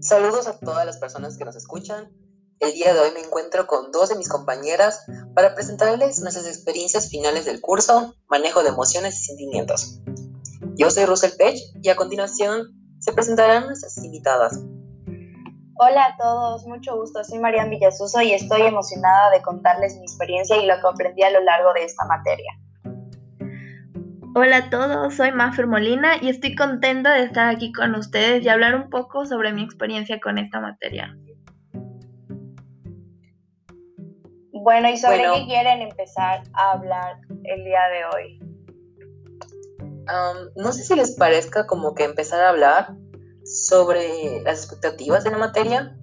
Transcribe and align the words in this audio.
Saludos 0.00 0.46
a 0.46 0.58
todas 0.58 0.86
las 0.86 0.96
personas 0.96 1.36
que 1.36 1.44
nos 1.44 1.56
escuchan. 1.56 2.10
El 2.58 2.72
día 2.72 2.94
de 2.94 3.00
hoy 3.00 3.10
me 3.12 3.20
encuentro 3.20 3.66
con 3.66 3.92
dos 3.92 4.08
de 4.08 4.16
mis 4.16 4.30
compañeras 4.30 5.04
para 5.34 5.54
presentarles 5.54 6.22
nuestras 6.22 6.46
experiencias 6.46 7.10
finales 7.10 7.44
del 7.44 7.60
curso 7.60 8.14
Manejo 8.30 8.62
de 8.62 8.70
Emociones 8.70 9.20
y 9.20 9.26
Sentimientos. 9.26 10.00
Yo 10.74 10.90
soy 10.90 11.04
Russell 11.04 11.36
Pech 11.36 11.58
y 11.82 11.90
a 11.90 11.96
continuación 11.96 12.68
se 12.98 13.12
presentarán 13.12 13.66
nuestras 13.66 13.98
invitadas. 13.98 14.58
Hola 15.78 16.06
a 16.06 16.16
todos, 16.16 16.66
mucho 16.66 16.96
gusto. 16.96 17.22
Soy 17.22 17.38
Marian 17.38 17.68
Villasuso 17.68 18.22
y 18.22 18.32
estoy 18.32 18.62
emocionada 18.62 19.30
de 19.30 19.42
contarles 19.42 19.96
mi 19.96 20.02
experiencia 20.04 20.56
y 20.56 20.64
lo 20.64 20.76
que 20.80 20.88
aprendí 20.90 21.22
a 21.24 21.30
lo 21.30 21.42
largo 21.42 21.74
de 21.74 21.84
esta 21.84 22.06
materia. 22.06 22.50
Hola 24.32 24.58
a 24.58 24.70
todos, 24.70 25.14
soy 25.14 25.32
Mafer 25.32 25.66
Molina 25.66 26.12
y 26.20 26.28
estoy 26.28 26.54
contenta 26.54 27.14
de 27.14 27.24
estar 27.24 27.48
aquí 27.48 27.72
con 27.72 27.96
ustedes 27.96 28.44
y 28.44 28.48
hablar 28.48 28.76
un 28.76 28.88
poco 28.88 29.26
sobre 29.26 29.52
mi 29.52 29.64
experiencia 29.64 30.20
con 30.20 30.38
esta 30.38 30.60
materia. 30.60 31.16
Bueno, 34.52 34.88
¿y 34.88 34.96
sobre 34.96 35.22
qué 35.22 35.46
quieren 35.46 35.82
empezar 35.82 36.42
a 36.52 36.72
hablar 36.72 37.16
el 37.42 37.64
día 37.64 37.80
de 37.88 38.04
hoy? 38.04 38.40
no 40.56 40.72
sé 40.72 40.82
si 40.82 40.96
les 40.96 41.16
parezca 41.16 41.66
como 41.66 41.94
que 41.94 42.04
empezar 42.04 42.42
a 42.42 42.50
hablar 42.50 42.94
sobre 43.44 44.42
las 44.44 44.64
expectativas 44.64 45.24
de 45.24 45.30
la 45.30 45.38
materia. 45.38 45.96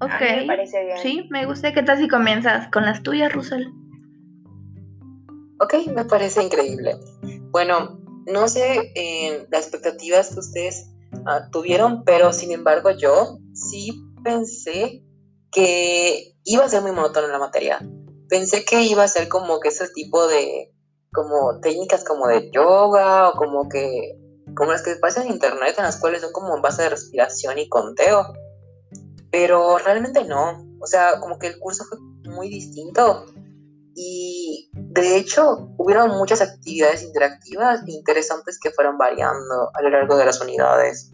Ok, 0.00 0.20
me 0.20 0.46
parece 0.46 0.84
bien. 0.84 0.98
Sí, 0.98 1.28
me 1.30 1.46
gusta. 1.46 1.72
¿Qué 1.72 1.82
tal 1.82 1.98
si 1.98 2.08
comienzas 2.08 2.68
con 2.68 2.84
las 2.84 3.02
tuyas, 3.02 3.32
Russell? 3.32 3.66
Ok, 5.62 5.74
me 5.94 6.04
parece 6.04 6.42
increíble. 6.42 6.98
Bueno, 7.52 8.00
no 8.26 8.48
sé 8.48 8.92
eh, 8.96 9.46
las 9.48 9.62
expectativas 9.62 10.30
que 10.30 10.40
ustedes 10.40 10.90
ah, 11.24 11.48
tuvieron, 11.52 12.02
pero 12.02 12.32
sin 12.32 12.50
embargo 12.50 12.90
yo 12.90 13.38
sí 13.54 13.92
pensé 14.24 15.04
que 15.52 16.34
iba 16.42 16.64
a 16.64 16.68
ser 16.68 16.82
muy 16.82 16.90
monótono 16.90 17.28
la 17.28 17.38
materia. 17.38 17.78
Pensé 18.28 18.64
que 18.64 18.82
iba 18.82 19.04
a 19.04 19.08
ser 19.08 19.28
como 19.28 19.60
que 19.60 19.68
ese 19.68 19.88
tipo 19.90 20.26
de 20.26 20.72
como 21.12 21.60
técnicas 21.60 22.02
como 22.02 22.26
de 22.26 22.50
yoga 22.50 23.28
o 23.28 23.32
como 23.34 23.68
que 23.68 24.18
como 24.56 24.72
las 24.72 24.82
que 24.82 24.96
pasan 24.96 25.26
en 25.26 25.34
internet 25.34 25.76
en 25.78 25.84
las 25.84 26.00
cuales 26.00 26.22
son 26.22 26.32
como 26.32 26.56
en 26.56 26.62
base 26.62 26.82
de 26.82 26.88
respiración 26.88 27.56
y 27.58 27.68
conteo. 27.68 28.32
Pero 29.30 29.78
realmente 29.78 30.24
no. 30.24 30.66
O 30.80 30.86
sea, 30.88 31.20
como 31.20 31.38
que 31.38 31.46
el 31.46 31.60
curso 31.60 31.84
fue 31.84 31.98
muy 32.32 32.48
distinto 32.48 33.26
y 33.94 34.70
de 34.74 35.16
hecho 35.16 35.70
hubieron 35.76 36.10
muchas 36.16 36.40
actividades 36.40 37.02
interactivas 37.02 37.86
e 37.86 37.92
interesantes 37.92 38.58
que 38.60 38.70
fueron 38.70 38.98
variando 38.98 39.70
a 39.74 39.82
lo 39.82 39.90
largo 39.90 40.16
de 40.16 40.26
las 40.26 40.40
unidades. 40.40 41.12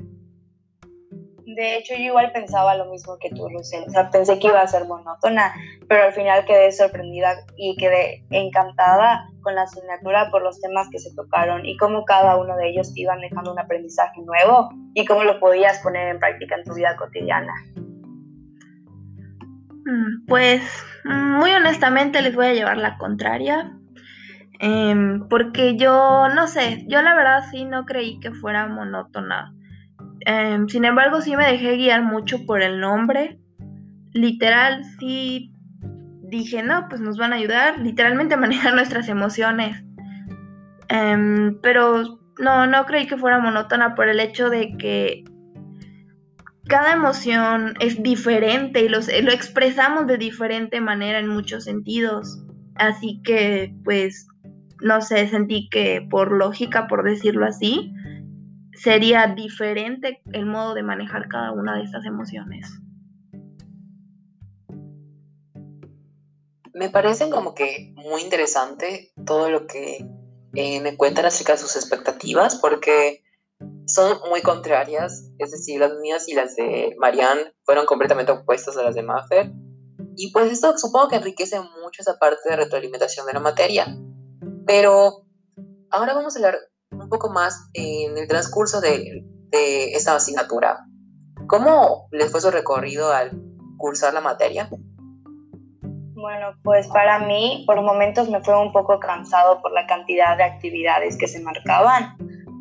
De 1.58 1.76
hecho, 1.76 1.94
yo 1.94 2.04
igual 2.04 2.30
pensaba 2.30 2.76
lo 2.76 2.84
mismo 2.84 3.18
que 3.18 3.30
tú, 3.30 3.48
Lucía. 3.48 3.82
O 3.84 3.90
sea, 3.90 4.10
pensé 4.10 4.38
que 4.38 4.46
iba 4.46 4.60
a 4.60 4.68
ser 4.68 4.84
monótona, 4.84 5.52
pero 5.88 6.04
al 6.04 6.12
final 6.12 6.44
quedé 6.44 6.70
sorprendida 6.70 7.34
y 7.56 7.74
quedé 7.76 8.22
encantada 8.30 9.26
con 9.40 9.56
la 9.56 9.62
asignatura 9.62 10.30
por 10.30 10.42
los 10.42 10.60
temas 10.60 10.88
que 10.92 11.00
se 11.00 11.12
tocaron 11.16 11.64
y 11.66 11.76
cómo 11.78 12.04
cada 12.04 12.36
uno 12.36 12.54
de 12.56 12.68
ellos 12.68 12.94
te 12.94 13.00
iban 13.00 13.20
dejando 13.20 13.50
un 13.50 13.58
aprendizaje 13.58 14.20
nuevo 14.20 14.68
y 14.94 15.04
cómo 15.04 15.24
lo 15.24 15.40
podías 15.40 15.78
poner 15.80 16.08
en 16.08 16.20
práctica 16.20 16.54
en 16.54 16.64
tu 16.64 16.74
vida 16.74 16.94
cotidiana. 16.96 17.52
Mm, 19.88 20.26
pues 20.26 20.62
muy 21.04 21.50
honestamente 21.52 22.20
les 22.20 22.34
voy 22.34 22.46
a 22.46 22.54
llevar 22.54 22.76
la 22.76 22.98
contraria. 22.98 23.72
Em, 24.60 25.26
porque 25.28 25.76
yo, 25.76 26.28
no 26.34 26.46
sé, 26.46 26.84
yo 26.88 27.00
la 27.00 27.14
verdad 27.14 27.44
sí 27.50 27.64
no 27.64 27.86
creí 27.86 28.20
que 28.20 28.32
fuera 28.32 28.66
monótona. 28.66 29.54
Em, 30.26 30.68
sin 30.68 30.84
embargo, 30.84 31.22
sí 31.22 31.36
me 31.36 31.46
dejé 31.46 31.76
guiar 31.76 32.02
mucho 32.02 32.44
por 32.44 32.60
el 32.62 32.80
nombre. 32.80 33.38
Literal, 34.12 34.84
sí 34.98 35.54
dije, 36.22 36.62
no, 36.62 36.86
pues 36.88 37.00
nos 37.00 37.16
van 37.16 37.32
a 37.32 37.36
ayudar 37.36 37.78
literalmente 37.78 38.34
a 38.34 38.38
manejar 38.38 38.74
nuestras 38.74 39.08
emociones. 39.08 39.82
Em, 40.88 41.58
pero 41.62 42.20
no, 42.38 42.66
no 42.66 42.84
creí 42.84 43.06
que 43.06 43.16
fuera 43.16 43.38
monótona 43.38 43.94
por 43.94 44.08
el 44.08 44.20
hecho 44.20 44.50
de 44.50 44.76
que 44.76 45.24
cada 46.68 46.92
emoción 46.92 47.74
es 47.80 48.02
diferente 48.02 48.82
y 48.82 48.88
los, 48.88 49.08
lo 49.22 49.32
expresamos 49.32 50.06
de 50.06 50.18
diferente 50.18 50.80
manera 50.80 51.18
en 51.18 51.28
muchos 51.28 51.64
sentidos. 51.64 52.44
Así 52.76 53.20
que, 53.24 53.74
pues, 53.84 54.28
no 54.82 55.00
sé, 55.00 55.26
sentí 55.28 55.68
que 55.70 56.06
por 56.08 56.30
lógica, 56.30 56.86
por 56.86 57.02
decirlo 57.04 57.46
así, 57.46 57.92
sería 58.74 59.26
diferente 59.28 60.20
el 60.32 60.46
modo 60.46 60.74
de 60.74 60.82
manejar 60.82 61.26
cada 61.28 61.52
una 61.52 61.76
de 61.76 61.84
estas 61.84 62.04
emociones. 62.04 62.70
Me 66.74 66.90
parecen 66.90 67.30
como 67.30 67.54
que 67.54 67.92
muy 67.96 68.22
interesante 68.22 69.10
todo 69.26 69.50
lo 69.50 69.66
que 69.66 70.06
eh, 70.54 70.80
me 70.80 70.96
cuentan 70.96 71.24
acerca 71.24 71.54
de 71.54 71.58
sus 71.58 71.74
expectativas, 71.74 72.56
porque 72.56 73.22
son 73.88 74.18
muy 74.28 74.42
contrarias, 74.42 75.30
es 75.38 75.50
decir, 75.50 75.80
las 75.80 75.92
mías 76.00 76.28
y 76.28 76.34
las 76.34 76.54
de 76.56 76.94
Marianne 76.98 77.52
fueron 77.64 77.86
completamente 77.86 78.32
opuestas 78.32 78.76
a 78.76 78.82
las 78.82 78.94
de 78.94 79.02
Maffer. 79.02 79.50
Y 80.16 80.30
pues 80.32 80.52
esto 80.52 80.76
supongo 80.76 81.08
que 81.08 81.16
enriquece 81.16 81.58
mucho 81.60 82.02
esa 82.02 82.18
parte 82.18 82.50
de 82.50 82.56
retroalimentación 82.56 83.26
de 83.26 83.32
la 83.32 83.40
materia. 83.40 83.86
Pero 84.66 85.24
ahora 85.90 86.14
vamos 86.14 86.36
a 86.36 86.38
hablar 86.38 86.58
un 86.90 87.08
poco 87.08 87.30
más 87.30 87.68
en 87.72 88.18
el 88.18 88.28
transcurso 88.28 88.80
de, 88.80 89.24
de 89.50 89.92
esta 89.92 90.14
asignatura. 90.14 90.84
¿Cómo 91.46 92.08
les 92.10 92.30
fue 92.30 92.40
su 92.40 92.50
recorrido 92.50 93.10
al 93.12 93.30
cursar 93.78 94.12
la 94.12 94.20
materia? 94.20 94.68
Bueno, 96.20 96.48
pues 96.64 96.88
para 96.88 97.20
mí 97.20 97.64
por 97.66 97.80
momentos 97.80 98.28
me 98.28 98.42
fue 98.42 98.60
un 98.60 98.72
poco 98.72 98.98
cansado 98.98 99.62
por 99.62 99.72
la 99.72 99.86
cantidad 99.86 100.36
de 100.36 100.42
actividades 100.42 101.16
que 101.16 101.28
se 101.28 101.40
marcaban 101.40 102.17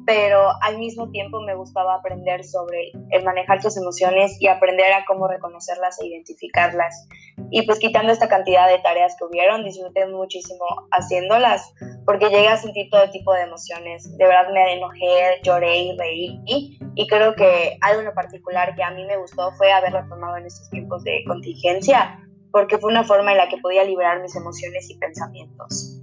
pero 0.07 0.51
al 0.61 0.77
mismo 0.77 1.11
tiempo 1.11 1.41
me 1.41 1.53
gustaba 1.53 1.95
aprender 1.95 2.45
sobre 2.45 2.93
el 3.09 3.25
manejar 3.25 3.61
tus 3.61 3.75
emociones 3.75 4.37
y 4.39 4.47
aprender 4.47 4.93
a 4.93 5.03
cómo 5.05 5.27
reconocerlas 5.27 5.99
e 5.99 6.07
identificarlas. 6.07 7.09
Y 7.51 7.63
pues 7.63 7.77
quitando 7.77 8.13
esta 8.13 8.29
cantidad 8.29 8.69
de 8.69 8.79
tareas 8.79 9.17
que 9.19 9.25
hubieron, 9.25 9.65
disfruté 9.65 10.05
muchísimo 10.07 10.63
haciéndolas, 10.91 11.73
porque 12.05 12.29
llegué 12.29 12.47
a 12.47 12.55
sentir 12.55 12.89
todo 12.89 13.11
tipo 13.11 13.33
de 13.33 13.41
emociones. 13.41 14.17
De 14.17 14.25
verdad 14.25 14.49
me 14.53 14.77
enojé, 14.77 15.41
lloré 15.43 15.77
y 15.77 15.97
reí. 15.97 16.79
Y 16.95 17.07
creo 17.07 17.35
que 17.35 17.77
algo 17.81 18.07
en 18.07 18.15
particular 18.15 18.75
que 18.75 18.83
a 18.83 18.91
mí 18.91 19.05
me 19.05 19.17
gustó 19.17 19.51
fue 19.57 19.73
haberlo 19.73 20.07
tomado 20.07 20.37
en 20.37 20.45
estos 20.45 20.69
tiempos 20.69 21.03
de 21.03 21.21
contingencia, 21.27 22.17
porque 22.53 22.77
fue 22.77 22.91
una 22.91 23.03
forma 23.03 23.31
en 23.31 23.39
la 23.39 23.49
que 23.49 23.57
podía 23.57 23.83
liberar 23.83 24.21
mis 24.21 24.37
emociones 24.37 24.89
y 24.89 24.97
pensamientos. 24.97 26.01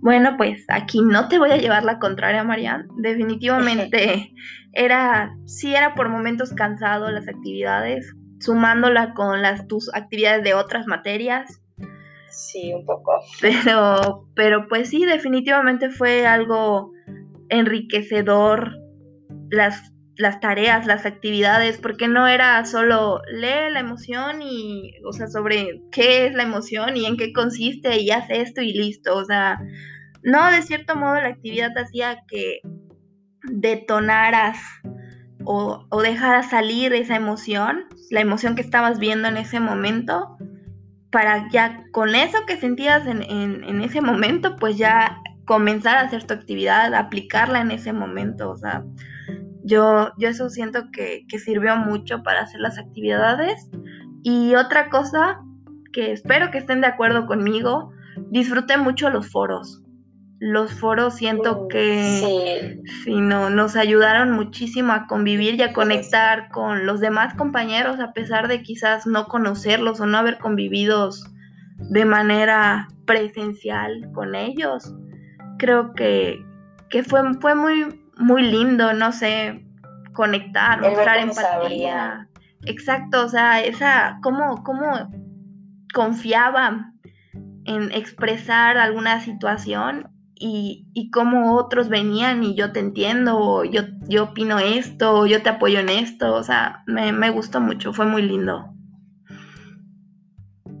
Bueno, 0.00 0.36
pues 0.36 0.64
aquí 0.68 1.00
no 1.02 1.28
te 1.28 1.38
voy 1.38 1.50
a 1.50 1.56
llevar 1.56 1.84
la 1.84 1.98
contraria, 1.98 2.44
Marian. 2.44 2.88
Definitivamente 2.96 4.32
era, 4.72 5.36
sí 5.46 5.74
era 5.74 5.94
por 5.94 6.08
momentos 6.08 6.52
cansado 6.52 7.10
las 7.10 7.28
actividades, 7.28 8.14
sumándola 8.40 9.14
con 9.14 9.42
las 9.42 9.66
tus 9.66 9.92
actividades 9.94 10.44
de 10.44 10.54
otras 10.54 10.86
materias. 10.86 11.60
Sí, 12.30 12.72
un 12.72 12.84
poco. 12.84 13.12
Pero, 13.40 14.28
pero 14.34 14.68
pues 14.68 14.90
sí, 14.90 15.04
definitivamente 15.04 15.90
fue 15.90 16.26
algo 16.26 16.92
enriquecedor 17.48 18.72
las 19.50 19.92
las 20.18 20.40
tareas, 20.40 20.84
las 20.84 21.06
actividades, 21.06 21.78
porque 21.78 22.08
no 22.08 22.26
era 22.26 22.64
solo 22.64 23.22
lee 23.32 23.72
la 23.72 23.78
emoción 23.78 24.42
y, 24.42 24.94
o 25.06 25.12
sea, 25.12 25.28
sobre 25.28 25.80
qué 25.92 26.26
es 26.26 26.34
la 26.34 26.42
emoción 26.42 26.96
y 26.96 27.06
en 27.06 27.16
qué 27.16 27.32
consiste 27.32 28.00
y 28.00 28.10
haz 28.10 28.26
esto 28.28 28.60
y 28.60 28.72
listo, 28.72 29.16
o 29.16 29.24
sea, 29.24 29.60
no, 30.24 30.50
de 30.50 30.62
cierto 30.62 30.96
modo 30.96 31.14
la 31.14 31.28
actividad 31.28 31.70
hacía 31.78 32.18
que 32.26 32.60
detonaras 33.44 34.58
o, 35.44 35.86
dejaras 36.02 36.50
salir 36.50 36.92
esa 36.94 37.14
emoción, 37.14 37.84
la 38.10 38.20
emoción 38.20 38.56
que 38.56 38.62
estabas 38.62 38.98
viendo 38.98 39.28
en 39.28 39.36
ese 39.36 39.60
momento, 39.60 40.36
para 41.12 41.48
ya 41.50 41.84
con 41.92 42.16
eso 42.16 42.38
que 42.44 42.56
sentías 42.56 43.06
en, 43.06 43.22
en 43.22 43.80
ese 43.82 44.00
momento, 44.00 44.56
pues 44.56 44.76
ya 44.76 45.22
comenzar 45.44 45.96
a 45.96 46.02
hacer 46.02 46.24
tu 46.24 46.34
actividad, 46.34 46.92
aplicarla 46.92 47.60
en 47.60 47.70
ese 47.70 47.92
momento, 47.92 48.50
o 48.50 48.56
sea, 48.56 48.82
yo, 49.68 50.12
yo 50.16 50.28
eso 50.28 50.48
siento 50.48 50.90
que, 50.90 51.24
sirvió 51.38 51.76
mucho 51.76 52.22
para 52.22 52.40
hacer 52.40 52.60
las 52.60 52.78
actividades. 52.78 53.70
Y 54.22 54.54
otra 54.54 54.88
cosa 54.88 55.40
que 55.92 56.12
espero 56.12 56.50
que 56.50 56.58
estén 56.58 56.80
de 56.80 56.88
acuerdo 56.88 57.26
conmigo, 57.26 57.92
disfruté 58.30 58.78
mucho 58.78 59.10
los 59.10 59.30
foros. 59.30 59.82
Los 60.40 60.72
foros 60.72 61.16
siento 61.16 61.64
mm, 61.64 61.68
que 61.68 62.80
sí. 63.04 63.14
no, 63.14 63.50
nos 63.50 63.76
ayudaron 63.76 64.32
muchísimo 64.32 64.92
a 64.92 65.06
convivir 65.06 65.56
y 65.56 65.62
a 65.62 65.72
conectar 65.72 66.48
con 66.50 66.86
los 66.86 67.00
demás 67.00 67.34
compañeros, 67.34 68.00
a 68.00 68.12
pesar 68.12 68.48
de 68.48 68.62
quizás 68.62 69.06
no 69.06 69.26
conocerlos 69.26 70.00
o 70.00 70.06
no 70.06 70.16
haber 70.16 70.38
convivido 70.38 71.10
de 71.90 72.04
manera 72.04 72.88
presencial 73.04 74.10
con 74.14 74.34
ellos. 74.34 74.94
Creo 75.58 75.92
que, 75.92 76.38
que 76.88 77.02
fue, 77.02 77.20
fue 77.40 77.54
muy, 77.54 78.07
muy 78.18 78.42
lindo, 78.42 78.92
no 78.92 79.12
sé, 79.12 79.66
conectar, 80.12 80.80
mostrar 80.80 81.18
empatía. 81.18 82.28
Exacto, 82.64 83.24
o 83.24 83.28
sea, 83.28 83.62
esa, 83.62 84.18
cómo, 84.22 84.62
cómo 84.64 85.10
confiaba 85.94 86.92
en 87.64 87.92
expresar 87.92 88.76
alguna 88.78 89.20
situación 89.20 90.10
y, 90.34 90.86
y 90.94 91.10
cómo 91.10 91.56
otros 91.56 91.88
venían 91.88 92.42
y 92.44 92.54
yo 92.54 92.72
te 92.72 92.80
entiendo, 92.80 93.38
o 93.38 93.64
yo, 93.64 93.82
yo 94.08 94.24
opino 94.24 94.58
esto, 94.58 95.20
o 95.20 95.26
yo 95.26 95.42
te 95.42 95.50
apoyo 95.50 95.78
en 95.80 95.88
esto, 95.88 96.34
o 96.34 96.42
sea, 96.42 96.82
me, 96.86 97.12
me 97.12 97.30
gustó 97.30 97.60
mucho, 97.60 97.92
fue 97.92 98.06
muy 98.06 98.22
lindo. 98.22 98.74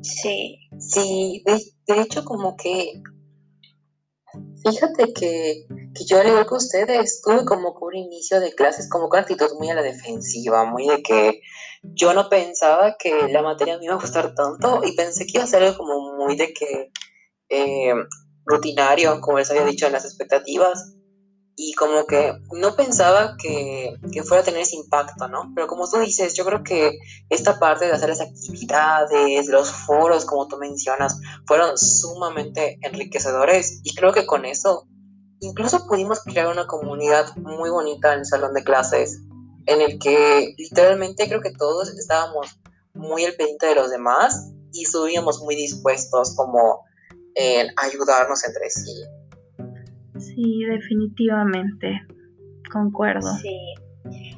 Sí, 0.02 0.58
sí, 0.78 1.42
de, 1.44 2.00
hecho 2.00 2.24
como 2.24 2.56
que, 2.56 3.02
fíjate 4.62 5.12
que, 5.12 5.66
que, 5.94 6.04
yo 6.04 6.20
al 6.20 6.28
igual 6.28 6.46
que 6.46 6.54
ustedes, 6.54 7.22
tuve 7.22 7.44
como 7.44 7.76
un 7.80 7.94
inicio 7.96 8.40
de 8.40 8.54
clases 8.54 8.88
como 8.88 9.08
con 9.08 9.20
actitud 9.20 9.48
muy 9.58 9.70
a 9.70 9.74
la 9.74 9.82
defensiva, 9.82 10.64
muy 10.64 10.86
de 10.86 11.02
que 11.02 11.40
yo 11.82 12.14
no 12.14 12.28
pensaba 12.28 12.96
que 12.98 13.28
la 13.28 13.42
materia 13.42 13.78
me 13.78 13.84
iba 13.84 13.94
a 13.94 14.00
gustar 14.00 14.34
tanto 14.34 14.80
y 14.84 14.96
pensé 14.96 15.26
que 15.26 15.38
iba 15.38 15.44
a 15.44 15.48
ser 15.48 15.62
algo 15.62 15.78
como 15.78 16.16
muy 16.16 16.36
de 16.36 16.52
que 16.52 16.90
eh, 17.48 17.94
rutinario, 18.44 19.20
como 19.20 19.38
les 19.38 19.50
había 19.50 19.64
dicho 19.64 19.86
en 19.86 19.92
las 19.92 20.04
expectativas, 20.04 20.97
y 21.60 21.72
como 21.74 22.06
que 22.06 22.40
no 22.52 22.76
pensaba 22.76 23.36
que, 23.36 23.92
que, 24.12 24.22
fuera 24.22 24.42
a 24.42 24.44
tener 24.44 24.60
ese 24.60 24.76
impacto, 24.76 25.26
¿no? 25.26 25.50
Pero 25.56 25.66
como 25.66 25.90
tú 25.90 25.98
dices, 25.98 26.34
yo 26.34 26.44
creo 26.44 26.62
que 26.62 26.96
esta 27.30 27.58
parte 27.58 27.86
de 27.86 27.92
hacer 27.92 28.10
las 28.10 28.20
actividades, 28.20 29.48
los 29.48 29.68
foros, 29.72 30.24
como 30.24 30.46
tú 30.46 30.56
mencionas, 30.56 31.20
fueron 31.48 31.76
sumamente 31.76 32.78
enriquecedores 32.82 33.80
y 33.82 33.92
creo 33.96 34.12
que 34.12 34.24
con 34.24 34.44
eso 34.44 34.86
incluso 35.40 35.84
pudimos 35.88 36.22
crear 36.22 36.46
una 36.46 36.68
comunidad 36.68 37.36
muy 37.36 37.70
bonita 37.70 38.12
en 38.12 38.20
el 38.20 38.26
salón 38.26 38.54
de 38.54 38.62
clases, 38.62 39.18
en 39.66 39.80
el 39.80 39.98
que 39.98 40.54
literalmente 40.56 41.26
creo 41.26 41.40
que 41.40 41.52
todos 41.52 41.88
estábamos 41.88 42.56
muy 42.94 43.24
al 43.24 43.34
pendiente 43.34 43.66
de 43.66 43.74
los 43.74 43.90
demás 43.90 44.52
y 44.72 44.84
subíamos 44.84 45.40
muy 45.40 45.56
dispuestos 45.56 46.36
como 46.36 46.84
en 47.34 47.66
ayudarnos 47.78 48.44
entre 48.44 48.70
sí. 48.70 48.94
Sí, 50.38 50.64
definitivamente, 50.66 52.00
concuerdo. 52.70 53.28
Sí. 53.42 53.74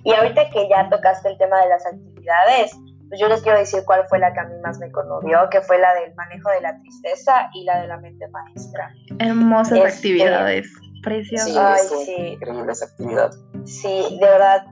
Y 0.02 0.14
ahorita 0.14 0.48
que 0.48 0.66
ya 0.66 0.88
tocaste 0.88 1.28
el 1.28 1.36
tema 1.36 1.60
de 1.60 1.68
las 1.68 1.84
actividades, 1.84 2.72
pues 3.06 3.20
yo 3.20 3.28
les 3.28 3.42
quiero 3.42 3.58
decir 3.58 3.82
cuál 3.84 4.08
fue 4.08 4.18
la 4.18 4.32
que 4.32 4.40
a 4.40 4.44
mí 4.44 4.54
más 4.62 4.78
me 4.78 4.90
conmovió, 4.90 5.50
que 5.50 5.60
fue 5.60 5.78
la 5.78 5.92
del 5.96 6.14
manejo 6.14 6.48
de 6.48 6.62
la 6.62 6.80
tristeza 6.80 7.50
y 7.52 7.64
la 7.64 7.82
de 7.82 7.88
la 7.88 7.98
mente 7.98 8.26
maestra. 8.28 8.94
Hermosas 9.18 9.76
este, 9.76 9.88
actividades, 9.88 10.72
preciosas. 11.02 11.86
Sí, 11.86 12.04
sí. 12.06 12.16
Increíble 12.16 12.72
esa 12.72 12.86
actividad. 12.86 13.30
Sí, 13.66 14.18
de 14.18 14.26
verdad. 14.26 14.64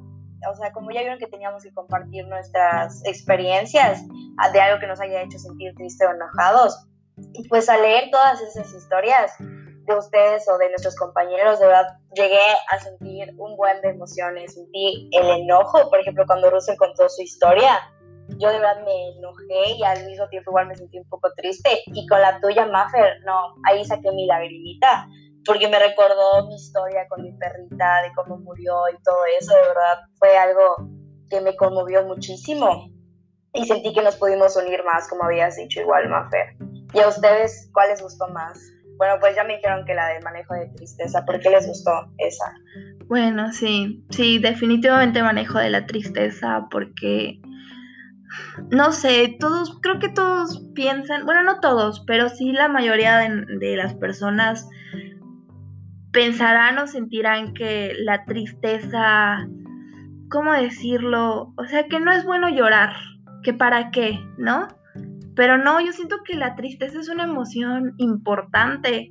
O 0.51 0.57
sea, 0.57 0.73
como 0.73 0.93
ya 0.93 1.01
vieron 1.01 1.19
que 1.19 1.27
teníamos 1.27 1.63
que 1.63 1.75
compartir 1.75 2.27
nuestras 2.27 3.05
experiencias 3.05 4.03
de 4.51 4.61
algo 4.63 4.81
que 4.81 4.87
nos 4.87 4.99
haya 4.99 5.21
hecho 5.21 5.39
sentir 5.39 5.75
tristes 5.75 6.09
o 6.09 6.15
enojados, 6.15 6.89
pues 7.51 7.69
al 7.69 7.83
leer 7.83 8.05
todas 8.11 8.41
esas 8.41 8.73
historias, 8.73 9.33
de 9.89 9.97
ustedes 9.97 10.49
o 10.49 10.59
de 10.59 10.69
nuestros 10.69 10.95
compañeros, 10.97 11.59
de 11.59 11.67
verdad 11.67 11.99
llegué 12.15 12.39
a 12.71 12.79
sentir 12.79 13.35
un 13.39 13.57
buen 13.57 13.81
de 13.81 13.91
emociones, 13.91 14.55
sentí 14.55 15.09
el 15.13 15.29
enojo, 15.29 15.89
por 15.91 16.01
ejemplo, 16.01 16.25
cuando 16.27 16.51
Russell 16.51 16.77
contó 16.77 17.09
su 17.09 17.23
historia, 17.23 17.81
yo 18.37 18.51
de 18.51 18.59
verdad 18.59 18.85
me 18.85 19.09
enojé 19.17 19.73
y 19.79 19.83
al 19.83 20.05
mismo 20.07 20.29
tiempo 20.29 20.51
igual 20.51 20.69
me 20.69 20.77
sentí 20.77 20.99
un 20.99 21.09
poco 21.09 21.33
triste, 21.37 21.83
y 21.87 22.07
con 22.07 22.21
la 22.21 22.41
tuya, 22.41 22.67
Maffer, 22.67 23.21
no, 23.25 23.55
ahí 23.69 23.85
saqué 23.85 24.13
mi 24.13 24.27
lagrimita, 24.27 25.09
porque 25.47 25.67
me 25.67 25.79
recordó 25.79 26.47
mi 26.47 26.57
historia 26.57 27.09
con 27.09 27.23
mi 27.23 27.33
perrita, 27.33 28.03
de 28.03 28.13
cómo 28.15 28.37
murió 28.37 28.75
y 28.93 29.03
todo 29.03 29.25
eso, 29.41 29.55
de 29.55 29.61
verdad 29.63 29.99
fue 30.19 30.37
algo 30.37 30.77
que 31.31 31.41
me 31.41 31.57
conmovió 31.57 32.05
muchísimo, 32.05 32.91
y 33.55 33.65
sentí 33.67 33.95
que 33.95 34.03
nos 34.03 34.17
pudimos 34.17 34.55
unir 34.57 34.85
más, 34.85 35.09
como 35.09 35.25
habías 35.25 35.57
dicho 35.57 35.81
igual, 35.81 36.09
Maffer. 36.09 36.55
¿Y 36.93 37.01
a 37.01 37.09
ustedes 37.09 37.71
cuál 37.73 37.89
les 37.89 38.03
gustó 38.03 38.29
más? 38.29 38.59
Bueno, 38.99 39.15
pues 39.21 39.37
ya 39.37 39.45
me 39.45 39.57
dijeron 39.57 39.85
que 39.87 39.95
la 39.95 40.09
de 40.09 40.21
manejo 40.21 40.55
de 40.55 40.67
tristeza. 40.77 41.25
¿Por 41.25 41.39
qué 41.39 41.51
les 41.51 41.67
gustó 41.67 41.91
esa? 42.19 42.53
Bueno, 43.07 43.53
sí, 43.53 44.05
sí, 44.11 44.39
definitivamente 44.39 45.23
manejo 45.23 45.59
de 45.59 45.71
la 45.71 45.87
tristeza 45.87 46.67
porque, 46.71 47.41
no 48.71 48.93
sé, 48.93 49.37
todos, 49.39 49.79
creo 49.81 50.01
que 50.01 50.09
todos 50.09 50.69
piensan, 50.75 51.25
bueno, 51.25 51.45
no 51.45 51.61
todos, 51.61 52.05
pero 52.07 52.29
sí 52.29 52.53
la 52.53 52.69
mayoría 52.69 53.17
de, 53.19 53.47
de 53.61 53.77
las 53.77 53.95
personas 53.95 54.69
pensarán 56.13 56.79
o 56.79 56.87
sentirán 56.87 57.55
que 57.55 57.95
la 58.01 58.25
tristeza, 58.25 59.47
¿cómo 60.29 60.53
decirlo? 60.53 61.55
O 61.57 61.65
sea, 61.67 61.87
que 61.87 62.01
no 62.01 62.11
es 62.13 62.25
bueno 62.25 62.49
llorar, 62.49 62.95
que 63.45 63.55
para 63.55 63.91
qué, 63.91 64.19
¿no? 64.37 64.67
Pero 65.39 65.57
no, 65.57 65.81
yo 65.81 65.93
siento 65.93 66.17
que 66.25 66.35
la 66.35 66.57
tristeza 66.57 66.99
es 66.99 67.09
una 67.09 67.23
emoción 67.23 67.95
importante 67.99 69.09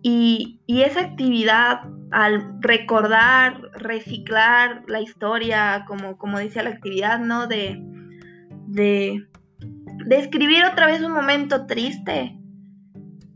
y, 0.00 0.58
esa 0.66 1.00
actividad 1.00 1.80
al 2.10 2.54
recordar, 2.62 3.60
reciclar 3.74 4.84
la 4.88 5.02
historia, 5.02 5.84
como, 5.86 6.16
como 6.16 6.38
dice 6.38 6.62
la 6.62 6.70
actividad, 6.70 7.18
¿no? 7.18 7.46
De, 7.46 7.78
de, 8.68 9.28
de 10.06 10.18
escribir 10.18 10.64
otra 10.64 10.86
vez 10.86 11.02
un 11.02 11.12
momento 11.12 11.66
triste. 11.66 12.38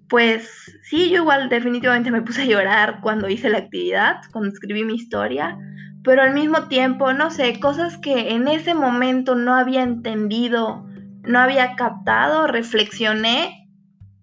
Pues 0.08 0.78
sí, 0.82 1.10
yo 1.10 1.16
igual 1.16 1.50
definitivamente 1.50 2.10
me 2.10 2.22
puse 2.22 2.40
a 2.40 2.46
llorar 2.46 3.00
cuando 3.02 3.28
hice 3.28 3.50
la 3.50 3.58
actividad, 3.58 4.22
cuando 4.32 4.48
escribí 4.48 4.82
mi 4.82 4.94
historia, 4.94 5.58
pero 6.02 6.22
al 6.22 6.32
mismo 6.32 6.68
tiempo, 6.68 7.12
no 7.12 7.30
sé, 7.30 7.60
cosas 7.60 7.98
que 7.98 8.30
en 8.30 8.48
ese 8.48 8.72
momento 8.72 9.34
no 9.34 9.54
había 9.54 9.82
entendido 9.82 10.86
no 11.24 11.38
había 11.38 11.74
captado, 11.76 12.46
reflexioné 12.46 13.64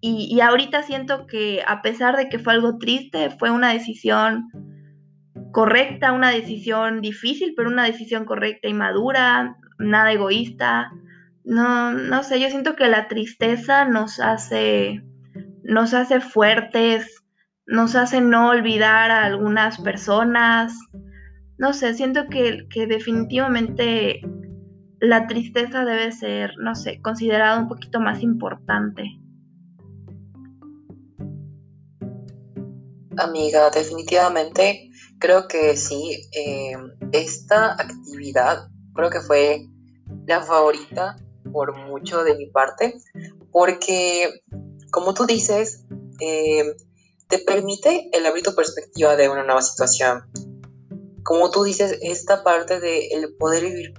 y, 0.04 0.42
ahorita 0.42 0.82
siento 0.82 1.28
que 1.28 1.64
a 1.68 1.84
pesar 1.84 2.18
de 2.18 2.28
que 2.28 2.40
fue 2.40 2.54
algo 2.54 2.80
triste, 2.80 3.30
fue 3.30 3.52
una 3.52 3.72
decisión 3.72 4.50
correcta, 5.52 6.12
una 6.12 6.32
decisión 6.32 7.02
difícil, 7.02 7.54
pero 7.56 7.70
una 7.70 7.86
decisión 7.86 8.26
correcta 8.26 8.68
y 8.68 8.74
madura, 8.74 9.58
nada 9.78 10.12
egoísta. 10.12 10.92
No, 11.44 11.92
no 11.92 12.24
sé, 12.24 12.40
yo 12.40 12.50
siento 12.50 12.76
que 12.76 12.88
la 12.88 13.08
tristeza 13.08 13.86
nos 13.86 14.20
hace, 14.20 15.04
nos 15.64 15.94
hace 15.94 16.20
fuertes, 16.20 17.24
nos 17.68 17.96
hace 17.96 18.22
no 18.22 18.50
olvidar 18.50 19.12
a 19.12 19.26
algunas 19.26 19.80
personas. 19.82 20.74
No 21.60 21.74
sé, 21.74 21.94
siento 21.94 22.28
que, 22.28 22.66
que 22.72 22.88
definitivamente 22.88 24.22
la 25.02 25.26
tristeza 25.26 25.84
debe 25.84 26.12
ser, 26.12 26.52
no 26.60 26.76
sé, 26.76 27.02
considerada 27.02 27.60
un 27.60 27.68
poquito 27.68 28.00
más 28.00 28.22
importante. 28.22 29.04
Amiga, 33.18 33.72
definitivamente 33.72 34.90
creo 35.20 35.48
que 35.48 35.76
sí. 35.76 36.22
Eh, 36.34 36.74
esta 37.12 37.74
actividad 37.74 38.68
creo 38.94 39.10
que 39.10 39.22
fue 39.22 39.66
la 40.28 40.42
favorita 40.44 41.16
por 41.52 41.76
mucho 41.76 42.24
de 42.24 42.36
mi 42.36 42.46
parte, 42.46 42.94
porque 43.52 44.44
como 44.92 45.16
tú 45.16 45.26
dices, 45.26 45.84
eh, 46.20 46.76
te 47.28 47.40
permite 47.40 48.08
el 48.14 48.26
abrir 48.28 48.44
tu 48.44 48.54
perspectiva 48.54 49.16
de 49.16 49.30
una 49.30 49.44
nueva 49.44 49.64
situación. 49.64 50.22
Como 51.24 51.50
tú 51.50 51.64
dices, 51.64 51.98
esta 52.04 52.44
parte 52.44 52.80
de 52.80 53.08
el 53.08 53.36
poder 53.36 53.64
vivir 53.64 53.94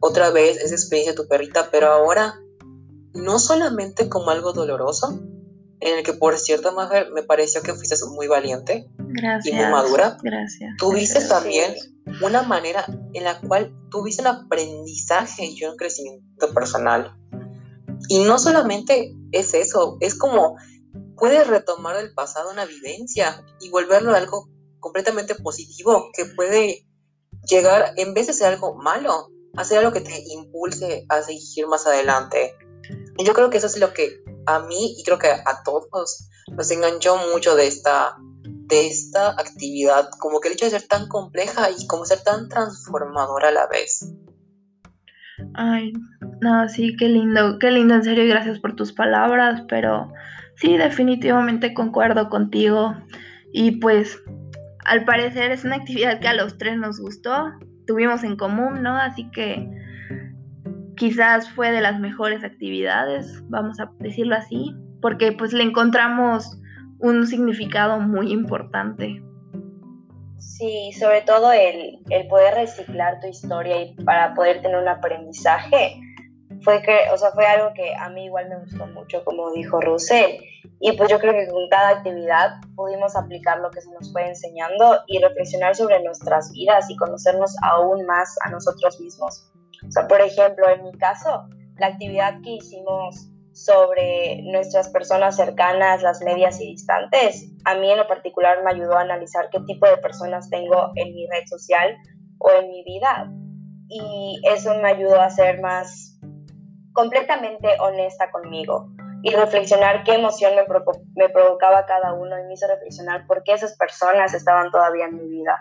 otra 0.00 0.30
vez 0.30 0.56
esa 0.58 0.74
experiencia 0.74 1.12
de 1.12 1.16
tu 1.16 1.28
perrita, 1.28 1.68
pero 1.70 1.88
ahora 1.88 2.40
no 3.14 3.38
solamente 3.38 4.08
como 4.08 4.30
algo 4.30 4.52
doloroso, 4.52 5.20
en 5.80 5.98
el 5.98 6.04
que 6.04 6.12
por 6.12 6.38
cierto, 6.38 6.72
Mafer, 6.72 7.10
me 7.12 7.24
pareció 7.24 7.62
que 7.62 7.74
fuiste 7.74 7.96
muy 8.06 8.28
valiente 8.28 8.88
y 9.44 9.52
muy 9.52 9.66
madura. 9.66 10.16
Gracias. 10.22 10.70
Tuviste 10.78 11.20
también 11.26 11.74
una 12.24 12.42
manera 12.42 12.86
en 13.12 13.24
la 13.24 13.40
cual 13.40 13.74
tuviste 13.90 14.22
un 14.22 14.28
aprendizaje 14.28 15.46
y 15.46 15.64
un 15.64 15.76
crecimiento 15.76 16.52
personal. 16.54 17.16
Y 18.08 18.20
no 18.20 18.38
solamente 18.38 19.14
es 19.32 19.54
eso, 19.54 19.96
es 20.00 20.14
como 20.16 20.56
puedes 21.16 21.46
retomar 21.46 21.96
del 21.96 22.14
pasado 22.14 22.50
una 22.50 22.64
vivencia 22.64 23.44
y 23.60 23.70
volverlo 23.70 24.14
algo 24.14 24.48
completamente 24.80 25.34
positivo 25.36 26.10
que 26.14 26.24
puede 26.26 26.86
llegar, 27.48 27.92
en 27.96 28.14
vez 28.14 28.26
de 28.26 28.32
ser 28.32 28.54
algo 28.54 28.74
malo, 28.74 29.30
hacer 29.56 29.78
algo 29.78 29.92
que 29.92 30.00
te 30.00 30.22
impulse 30.32 31.04
a 31.08 31.22
seguir 31.22 31.66
más 31.66 31.86
adelante. 31.86 32.54
Y 33.18 33.24
yo 33.24 33.32
creo 33.34 33.50
que 33.50 33.58
eso 33.58 33.66
es 33.66 33.78
lo 33.78 33.92
que 33.92 34.22
a 34.46 34.60
mí 34.60 34.96
y 34.98 35.04
creo 35.04 35.18
que 35.18 35.28
a 35.28 35.62
todos 35.64 36.28
nos 36.56 36.70
enganchó 36.70 37.16
mucho 37.32 37.54
de 37.54 37.66
esta, 37.66 38.16
de 38.42 38.86
esta 38.86 39.30
actividad, 39.30 40.08
como 40.18 40.40
que 40.40 40.48
el 40.48 40.54
hecho 40.54 40.64
de 40.64 40.72
ser 40.72 40.88
tan 40.88 41.08
compleja 41.08 41.70
y 41.70 41.86
como 41.86 42.04
ser 42.04 42.22
tan 42.22 42.48
transformadora 42.48 43.48
a 43.48 43.52
la 43.52 43.66
vez. 43.68 44.12
Ay, 45.54 45.92
no, 46.40 46.68
sí, 46.68 46.96
qué 46.98 47.08
lindo, 47.08 47.58
qué 47.58 47.70
lindo, 47.70 47.94
en 47.94 48.04
serio, 48.04 48.24
y 48.24 48.28
gracias 48.28 48.58
por 48.58 48.74
tus 48.74 48.92
palabras, 48.92 49.62
pero 49.68 50.12
sí, 50.56 50.76
definitivamente 50.76 51.74
concuerdo 51.74 52.28
contigo. 52.28 52.94
Y 53.52 53.72
pues 53.72 54.18
al 54.84 55.04
parecer 55.04 55.50
es 55.50 55.64
una 55.64 55.76
actividad 55.76 56.20
que 56.20 56.28
a 56.28 56.34
los 56.34 56.58
tres 56.58 56.76
nos 56.76 57.00
gustó. 57.00 57.52
tuvimos 57.86 58.24
en 58.24 58.36
común, 58.36 58.82
¿no? 58.82 58.96
Así 58.96 59.30
que 59.30 59.68
quizás 60.96 61.50
fue 61.50 61.72
de 61.72 61.80
las 61.80 61.98
mejores 61.98 62.44
actividades, 62.44 63.42
vamos 63.48 63.80
a 63.80 63.90
decirlo 63.98 64.36
así, 64.36 64.74
porque 65.00 65.32
pues 65.32 65.52
le 65.52 65.64
encontramos 65.64 66.58
un 67.00 67.26
significado 67.26 67.98
muy 67.98 68.32
importante. 68.32 69.20
Sí, 70.38 70.92
sobre 70.92 71.22
todo 71.22 71.52
el, 71.52 71.98
el, 72.10 72.28
poder 72.28 72.54
reciclar 72.54 73.20
tu 73.20 73.26
historia 73.26 73.82
y 73.82 73.94
para 74.04 74.34
poder 74.34 74.62
tener 74.62 74.76
un 74.76 74.88
aprendizaje 74.88 76.00
fue 76.62 76.82
que, 76.82 76.98
o 77.12 77.16
sea, 77.16 77.32
fue 77.32 77.46
algo 77.46 77.72
que 77.74 77.94
a 77.94 78.08
mí 78.08 78.26
igual 78.26 78.48
me 78.48 78.58
gustó 78.60 78.86
mucho, 78.86 79.24
como 79.24 79.52
dijo 79.52 79.80
Russell. 79.80 80.36
Y 80.84 80.96
pues 80.96 81.08
yo 81.08 81.20
creo 81.20 81.32
que 81.32 81.46
con 81.46 81.68
cada 81.68 81.90
actividad 81.90 82.56
pudimos 82.74 83.14
aplicar 83.14 83.60
lo 83.60 83.70
que 83.70 83.80
se 83.80 83.92
nos 83.92 84.10
fue 84.10 84.26
enseñando 84.26 84.98
y 85.06 85.20
reflexionar 85.20 85.76
sobre 85.76 86.02
nuestras 86.02 86.50
vidas 86.50 86.90
y 86.90 86.96
conocernos 86.96 87.54
aún 87.62 88.04
más 88.04 88.34
a 88.44 88.50
nosotros 88.50 89.00
mismos. 89.00 89.48
Por 90.08 90.20
ejemplo, 90.20 90.68
en 90.68 90.82
mi 90.82 90.92
caso, 90.98 91.48
la 91.76 91.86
actividad 91.86 92.40
que 92.42 92.54
hicimos 92.54 93.28
sobre 93.52 94.42
nuestras 94.42 94.88
personas 94.88 95.36
cercanas, 95.36 96.02
las 96.02 96.20
medias 96.20 96.60
y 96.60 96.72
distantes, 96.72 97.52
a 97.64 97.76
mí 97.76 97.88
en 97.88 97.98
lo 97.98 98.08
particular 98.08 98.64
me 98.64 98.72
ayudó 98.72 98.96
a 98.96 99.02
analizar 99.02 99.50
qué 99.50 99.60
tipo 99.60 99.86
de 99.86 99.98
personas 99.98 100.50
tengo 100.50 100.90
en 100.96 101.14
mi 101.14 101.28
red 101.28 101.46
social 101.46 101.96
o 102.38 102.50
en 102.50 102.68
mi 102.68 102.82
vida. 102.82 103.30
Y 103.88 104.40
eso 104.52 104.74
me 104.82 104.88
ayudó 104.88 105.20
a 105.20 105.30
ser 105.30 105.60
más 105.60 106.18
completamente 106.92 107.68
honesta 107.78 108.32
conmigo 108.32 108.91
y 109.22 109.34
reflexionar 109.34 110.04
qué 110.04 110.14
emoción 110.14 110.54
me, 110.56 110.62
me 111.14 111.28
provocaba 111.28 111.86
cada 111.86 112.12
uno 112.12 112.38
y 112.38 112.44
me 112.44 112.54
hizo 112.54 112.66
reflexionar 112.66 113.26
por 113.26 113.42
qué 113.44 113.52
esas 113.52 113.76
personas 113.76 114.34
estaban 114.34 114.70
todavía 114.70 115.06
en 115.06 115.16
mi 115.16 115.28
vida. 115.28 115.56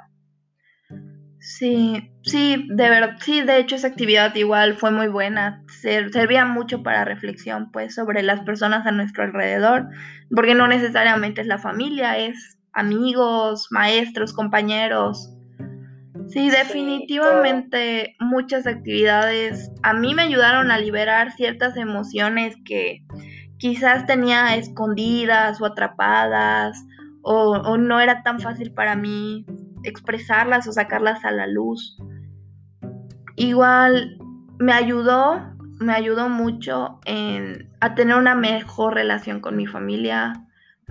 Sí, 1.40 2.12
sí, 2.24 2.68
de 2.70 2.90
verdad, 2.90 3.16
sí, 3.20 3.42
de 3.42 3.58
hecho 3.58 3.76
esa 3.76 3.88
actividad 3.88 4.36
igual 4.36 4.76
fue 4.76 4.92
muy 4.92 5.08
buena, 5.08 5.64
servía 5.82 6.46
mucho 6.46 6.84
para 6.84 7.04
reflexión, 7.04 7.72
pues, 7.72 7.96
sobre 7.96 8.22
las 8.22 8.42
personas 8.42 8.86
a 8.86 8.92
nuestro 8.92 9.24
alrededor, 9.24 9.88
porque 10.36 10.54
no 10.54 10.68
necesariamente 10.68 11.42
es 11.42 11.48
la 11.48 11.58
familia, 11.58 12.20
es 12.20 12.60
amigos, 12.74 13.68
maestros, 13.72 14.34
compañeros. 14.34 15.34
Sí, 16.30 16.50
definitivamente 16.50 18.16
muchas 18.20 18.68
actividades 18.68 19.70
a 19.84 19.94
mí 19.94 20.14
me 20.14 20.22
ayudaron 20.22 20.72
a 20.72 20.78
liberar 20.78 21.32
ciertas 21.32 21.76
emociones 21.76 22.56
que 22.66 23.00
quizás 23.62 24.08
tenía 24.08 24.56
escondidas 24.56 25.62
o 25.62 25.68
atrapadas 25.68 26.84
o, 27.22 27.78
no 27.78 28.00
era 28.00 28.24
tan 28.24 28.40
fácil 28.40 28.74
para 28.74 28.96
mí 28.96 29.46
expresarlas 29.84 30.68
o 30.68 30.72
sacarlas 30.72 31.24
a 31.24 31.30
la 31.30 31.46
luz. 31.46 31.96
Igual 33.36 34.18
me 34.58 34.74
ayudó, 34.74 35.40
me 35.80 35.94
ayudó 35.94 36.28
mucho 36.28 37.00
en, 37.06 37.70
a 37.80 37.94
tener 37.94 38.16
una 38.16 38.34
mejor 38.34 38.96
relación 38.96 39.42
con 39.42 39.56
mi 39.56 39.68
familia, 39.68 40.34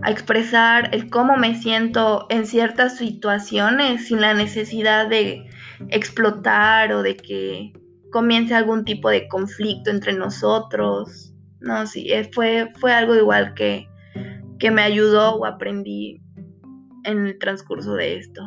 a 0.02 0.10
expresar 0.12 0.94
el 0.94 1.10
cómo 1.10 1.36
me 1.36 1.56
siento 1.56 2.26
en 2.30 2.46
ciertas 2.46 2.96
situaciones 2.96 4.06
sin 4.06 4.20
la 4.20 4.32
necesidad 4.32 5.08
de 5.08 5.50
explotar 5.88 6.92
o 6.92 7.02
de 7.02 7.16
que 7.16 7.72
comience 8.12 8.54
algún 8.54 8.84
tipo 8.84 9.10
de 9.10 9.26
conflicto 9.26 9.90
entre 9.90 10.12
nosotros. 10.12 11.29
No, 11.60 11.86
sí, 11.86 12.12
eh, 12.12 12.30
fue, 12.32 12.72
fue 12.80 12.92
algo 12.92 13.14
igual 13.14 13.54
que, 13.54 13.88
que 14.58 14.70
me 14.70 14.82
ayudó 14.82 15.36
o 15.36 15.46
aprendí 15.46 16.22
en 17.04 17.26
el 17.26 17.38
transcurso 17.38 17.94
de 17.94 18.18
esto. 18.18 18.42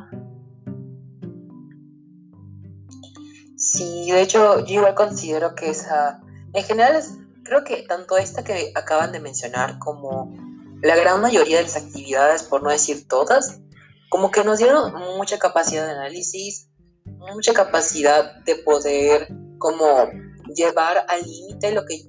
Sí, 3.56 4.12
de 4.12 4.22
hecho, 4.22 4.66
yo 4.66 4.80
igual 4.80 4.96
considero 4.96 5.56
que 5.56 5.70
esa, 5.70 6.20
en 6.54 6.64
general, 6.64 7.02
creo 7.44 7.64
que 7.64 7.84
tanto 7.84 8.18
esta 8.18 8.44
que 8.44 8.72
acaban 8.76 9.12
de 9.12 9.20
mencionar 9.20 9.80
como 9.80 10.34
la 10.82 10.96
gran 10.96 11.22
mayoría 11.22 11.58
de 11.58 11.64
las 11.64 11.78
actividades, 11.78 12.44
por 12.44 12.62
no 12.62 12.70
decir 12.70 13.08
todas, 13.08 13.62
como 14.10 14.32
que 14.32 14.44
nos 14.44 14.60
dieron 14.60 14.94
mucha 15.18 15.40
capacidad 15.40 15.86
de 15.86 15.94
análisis, 15.94 16.68
mucha 17.06 17.54
capacidad 17.54 18.36
de 18.44 18.56
poder 18.58 19.28
como 19.60 20.10
llevar 20.54 21.06
al 21.08 21.22
límite 21.22 21.72
lo 21.72 21.86
que, 21.86 22.02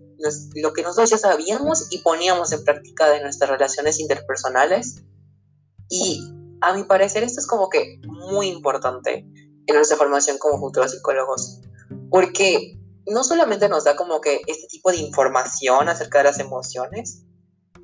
lo 0.55 0.73
que 0.73 0.83
nosotros 0.83 1.11
ya 1.11 1.19
sabíamos 1.19 1.89
y 1.91 1.99
poníamos 1.99 2.53
en 2.53 2.65
práctica 2.65 3.09
de 3.11 3.23
nuestras 3.23 3.51
relaciones 3.51 4.01
interpersonales. 4.01 5.03
Y 5.89 6.21
a 6.61 6.75
mi 6.75 6.85
parecer 6.85 7.23
esto 7.23 7.41
es 7.41 7.47
como 7.47 7.69
que 7.69 8.01
muy 8.07 8.49
importante 8.49 9.27
en 9.67 9.77
nuestra 9.77 9.97
formación 9.97 10.39
como 10.39 10.59
futuros 10.59 10.93
psicólogos, 10.93 11.61
porque 12.11 12.79
no 13.07 13.25
solamente 13.25 13.69
nos 13.69 13.85
da 13.85 13.97
como 13.97 14.21
que 14.21 14.41
este 14.47 14.67
tipo 14.69 14.91
de 14.91 14.99
información 14.99 15.89
acerca 15.89 16.19
de 16.19 16.25
las 16.25 16.39
emociones, 16.39 17.25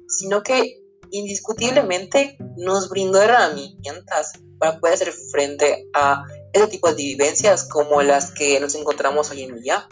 sino 0.08 0.42
que 0.42 0.80
indiscutiblemente 1.10 2.38
nos 2.56 2.88
brindó 2.88 3.20
herramientas 3.20 4.32
para 4.58 4.78
poder 4.78 4.94
hacer 4.94 5.12
frente 5.12 5.88
a 5.94 6.24
ese 6.52 6.66
tipo 6.68 6.88
de 6.88 6.94
vivencias 6.94 7.68
como 7.68 8.02
las 8.02 8.32
que 8.32 8.60
nos 8.60 8.74
encontramos 8.74 9.30
hoy 9.30 9.42
en 9.42 9.60
día, 9.60 9.88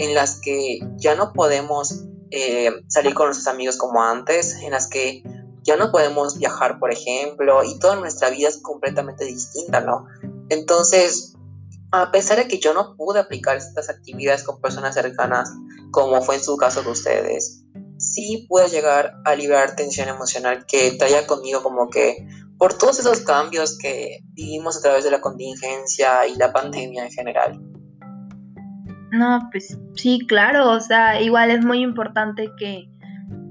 en 0.00 0.14
las 0.14 0.40
que 0.40 0.80
ya 0.96 1.14
no 1.14 1.34
podemos 1.34 2.06
eh, 2.30 2.70
salir 2.88 3.12
con 3.12 3.26
nuestros 3.26 3.46
amigos 3.46 3.76
como 3.76 4.02
antes, 4.02 4.54
en 4.62 4.70
las 4.70 4.86
que 4.86 5.22
ya 5.62 5.76
no 5.76 5.92
podemos 5.92 6.38
viajar, 6.38 6.78
por 6.78 6.90
ejemplo, 6.90 7.62
y 7.62 7.78
toda 7.78 7.96
nuestra 7.96 8.30
vida 8.30 8.48
es 8.48 8.62
completamente 8.62 9.26
distinta, 9.26 9.82
¿no? 9.82 10.06
Entonces, 10.48 11.34
a 11.92 12.10
pesar 12.10 12.38
de 12.38 12.48
que 12.48 12.58
yo 12.58 12.72
no 12.72 12.96
pude 12.96 13.20
aplicar 13.20 13.58
estas 13.58 13.90
actividades 13.90 14.42
con 14.42 14.58
personas 14.62 14.94
cercanas, 14.94 15.52
como 15.90 16.22
fue 16.22 16.36
en 16.36 16.42
su 16.42 16.56
caso 16.56 16.82
de 16.82 16.90
ustedes, 16.92 17.62
sí 17.98 18.46
pude 18.48 18.70
llegar 18.70 19.12
a 19.26 19.34
liberar 19.34 19.76
tensión 19.76 20.08
emocional 20.08 20.64
que 20.66 20.92
traía 20.92 21.26
conmigo 21.26 21.62
como 21.62 21.90
que 21.90 22.26
por 22.56 22.78
todos 22.78 22.98
esos 23.00 23.20
cambios 23.20 23.76
que 23.76 24.20
vivimos 24.32 24.78
a 24.78 24.80
través 24.80 25.04
de 25.04 25.10
la 25.10 25.20
contingencia 25.20 26.26
y 26.26 26.36
la 26.36 26.54
pandemia 26.54 27.04
en 27.04 27.10
general. 27.10 27.69
No, 29.12 29.48
pues 29.50 29.78
sí, 29.94 30.24
claro, 30.26 30.70
o 30.70 30.80
sea, 30.80 31.20
igual 31.20 31.50
es 31.50 31.64
muy 31.64 31.80
importante 31.80 32.50
que, 32.56 32.88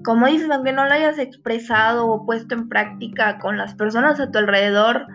como 0.04 0.28
dices, 0.28 0.50
aunque 0.50 0.72
no 0.72 0.86
lo 0.86 0.94
hayas 0.94 1.20
expresado 1.20 2.08
o 2.08 2.26
puesto 2.26 2.56
en 2.56 2.70
práctica 2.70 3.40
con 3.40 3.58
las 3.58 3.76
personas 3.76 4.20
a 4.20 4.32
tu 4.32 4.38
alrededor, 4.38 5.08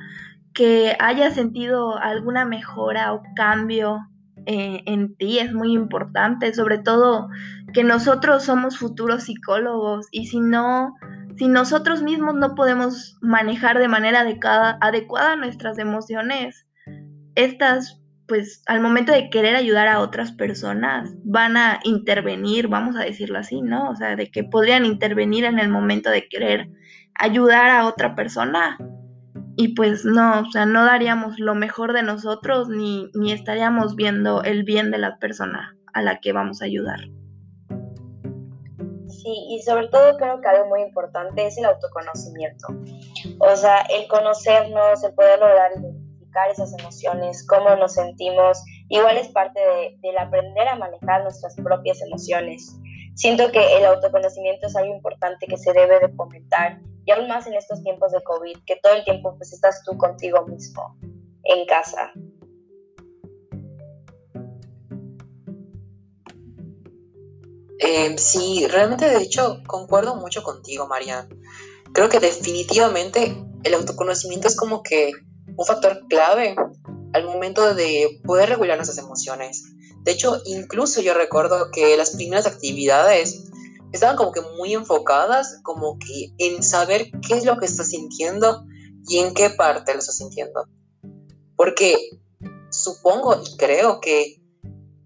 que 0.52 0.96
hayas 1.00 1.34
sentido 1.34 1.98
alguna 1.98 2.44
mejora 2.44 3.12
o 3.12 3.22
cambio 3.34 3.98
eh, 4.46 4.82
en 4.86 5.16
ti 5.16 5.38
es 5.38 5.52
muy 5.52 5.72
importante, 5.72 6.52
sobre 6.52 6.78
todo 6.78 7.28
que 7.72 7.82
nosotros 7.82 8.44
somos 8.44 8.78
futuros 8.78 9.24
psicólogos 9.24 10.06
y 10.10 10.26
si 10.26 10.40
no, 10.40 10.94
si 11.36 11.48
nosotros 11.48 12.02
mismos 12.02 12.34
no 12.34 12.54
podemos 12.54 13.16
manejar 13.22 13.78
de 13.78 13.88
manera 13.88 14.20
adecuada, 14.20 14.78
adecuada 14.80 15.36
nuestras 15.36 15.78
emociones, 15.78 16.66
estas 17.34 18.03
pues 18.26 18.62
al 18.66 18.80
momento 18.80 19.12
de 19.12 19.28
querer 19.30 19.56
ayudar 19.56 19.88
a 19.88 20.00
otras 20.00 20.32
personas 20.32 21.10
van 21.24 21.56
a 21.56 21.80
intervenir, 21.84 22.68
vamos 22.68 22.96
a 22.96 23.04
decirlo 23.04 23.38
así, 23.38 23.60
¿no? 23.60 23.90
O 23.90 23.96
sea, 23.96 24.16
de 24.16 24.30
que 24.30 24.44
podrían 24.44 24.84
intervenir 24.84 25.44
en 25.44 25.58
el 25.58 25.68
momento 25.68 26.10
de 26.10 26.28
querer 26.28 26.70
ayudar 27.14 27.70
a 27.70 27.86
otra 27.86 28.14
persona 28.14 28.78
y 29.56 29.74
pues 29.74 30.04
no, 30.04 30.40
o 30.40 30.50
sea, 30.50 30.66
no 30.66 30.84
daríamos 30.84 31.38
lo 31.38 31.54
mejor 31.54 31.92
de 31.92 32.02
nosotros 32.02 32.68
ni, 32.68 33.10
ni 33.14 33.32
estaríamos 33.32 33.94
viendo 33.94 34.42
el 34.42 34.64
bien 34.64 34.90
de 34.90 34.98
la 34.98 35.18
persona 35.18 35.76
a 35.92 36.02
la 36.02 36.18
que 36.20 36.32
vamos 36.32 36.60
a 36.60 36.64
ayudar. 36.64 37.00
Sí, 39.08 39.46
y 39.50 39.62
sobre 39.62 39.88
todo 39.88 40.16
creo 40.16 40.40
que 40.40 40.48
algo 40.48 40.68
muy 40.68 40.82
importante 40.82 41.46
es 41.46 41.56
el 41.56 41.66
autoconocimiento. 41.66 42.66
O 43.38 43.56
sea, 43.56 43.80
el 43.90 44.08
conocernos, 44.08 45.04
el 45.04 45.14
poder 45.14 45.38
lograr 45.38 45.70
esas 46.50 46.72
emociones, 46.78 47.46
cómo 47.46 47.74
nos 47.76 47.94
sentimos, 47.94 48.62
igual 48.88 49.16
es 49.16 49.28
parte 49.28 49.60
de, 49.60 49.96
del 50.02 50.18
aprender 50.18 50.68
a 50.68 50.76
manejar 50.76 51.22
nuestras 51.22 51.54
propias 51.56 52.00
emociones. 52.02 52.76
Siento 53.14 53.50
que 53.52 53.76
el 53.78 53.84
autoconocimiento 53.84 54.66
es 54.66 54.76
algo 54.76 54.94
importante 54.94 55.46
que 55.46 55.56
se 55.56 55.72
debe 55.72 56.00
de 56.00 56.08
fomentar 56.10 56.80
y 57.04 57.10
aún 57.12 57.28
más 57.28 57.46
en 57.46 57.54
estos 57.54 57.82
tiempos 57.82 58.12
de 58.12 58.22
COVID, 58.22 58.56
que 58.66 58.76
todo 58.82 58.94
el 58.94 59.04
tiempo 59.04 59.36
pues 59.36 59.52
estás 59.52 59.82
tú 59.84 59.96
contigo 59.96 60.44
mismo 60.46 60.96
en 61.44 61.66
casa. 61.66 62.12
Eh, 67.78 68.16
sí, 68.16 68.66
realmente 68.68 69.08
de 69.08 69.22
hecho 69.22 69.62
concuerdo 69.66 70.16
mucho 70.16 70.42
contigo, 70.42 70.86
Marian. 70.86 71.28
Creo 71.92 72.08
que 72.08 72.18
definitivamente 72.18 73.36
el 73.62 73.74
autoconocimiento 73.74 74.48
es 74.48 74.56
como 74.56 74.82
que 74.82 75.12
un 75.56 75.66
factor 75.66 76.06
clave 76.08 76.56
al 77.12 77.25
momento 77.25 77.75
de 77.75 78.20
poder 78.25 78.49
regular 78.49 78.76
nuestras 78.76 78.99
emociones. 78.99 79.64
De 80.02 80.12
hecho, 80.12 80.40
incluso 80.44 81.00
yo 81.00 81.14
recuerdo 81.14 81.70
que 81.73 81.96
las 81.96 82.11
primeras 82.11 82.46
actividades 82.46 83.50
estaban 83.92 84.16
como 84.16 84.32
que 84.32 84.40
muy 84.58 84.75
enfocadas 84.75 85.61
como 85.62 85.99
que 85.99 86.32
en 86.38 86.62
saber 86.62 87.11
qué 87.26 87.37
es 87.37 87.44
lo 87.44 87.58
que 87.58 87.66
estás 87.66 87.90
sintiendo 87.90 88.64
y 89.06 89.18
en 89.18 89.34
qué 89.34 89.50
parte 89.50 89.92
lo 89.92 90.00
estás 90.00 90.16
sintiendo. 90.16 90.66
Porque 91.56 91.96
supongo 92.70 93.40
y 93.40 93.56
creo 93.56 94.00
que 94.00 94.42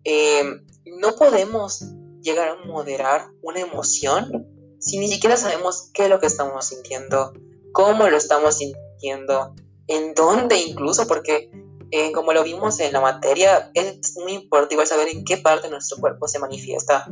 eh, 0.04 0.42
no 0.86 1.14
podemos 1.16 1.84
llegar 2.22 2.48
a 2.48 2.66
moderar 2.66 3.28
una 3.42 3.60
emoción 3.60 4.46
si 4.80 4.98
ni 4.98 5.08
siquiera 5.08 5.36
sabemos 5.36 5.90
qué 5.92 6.04
es 6.04 6.08
lo 6.10 6.20
que 6.20 6.26
estamos 6.26 6.66
sintiendo, 6.66 7.32
cómo 7.72 8.08
lo 8.08 8.16
estamos 8.16 8.58
sintiendo, 8.58 9.54
en 9.88 10.14
dónde 10.14 10.58
incluso, 10.58 11.06
porque 11.06 11.50
eh, 11.90 12.12
como 12.12 12.32
lo 12.32 12.44
vimos 12.44 12.78
en 12.80 12.92
la 12.92 13.00
materia, 13.00 13.70
es 13.74 14.16
muy 14.22 14.34
importante 14.34 14.86
saber 14.86 15.08
en 15.08 15.24
qué 15.24 15.38
parte 15.38 15.66
de 15.66 15.72
nuestro 15.72 15.98
cuerpo 15.98 16.28
se 16.28 16.38
manifiesta. 16.38 17.10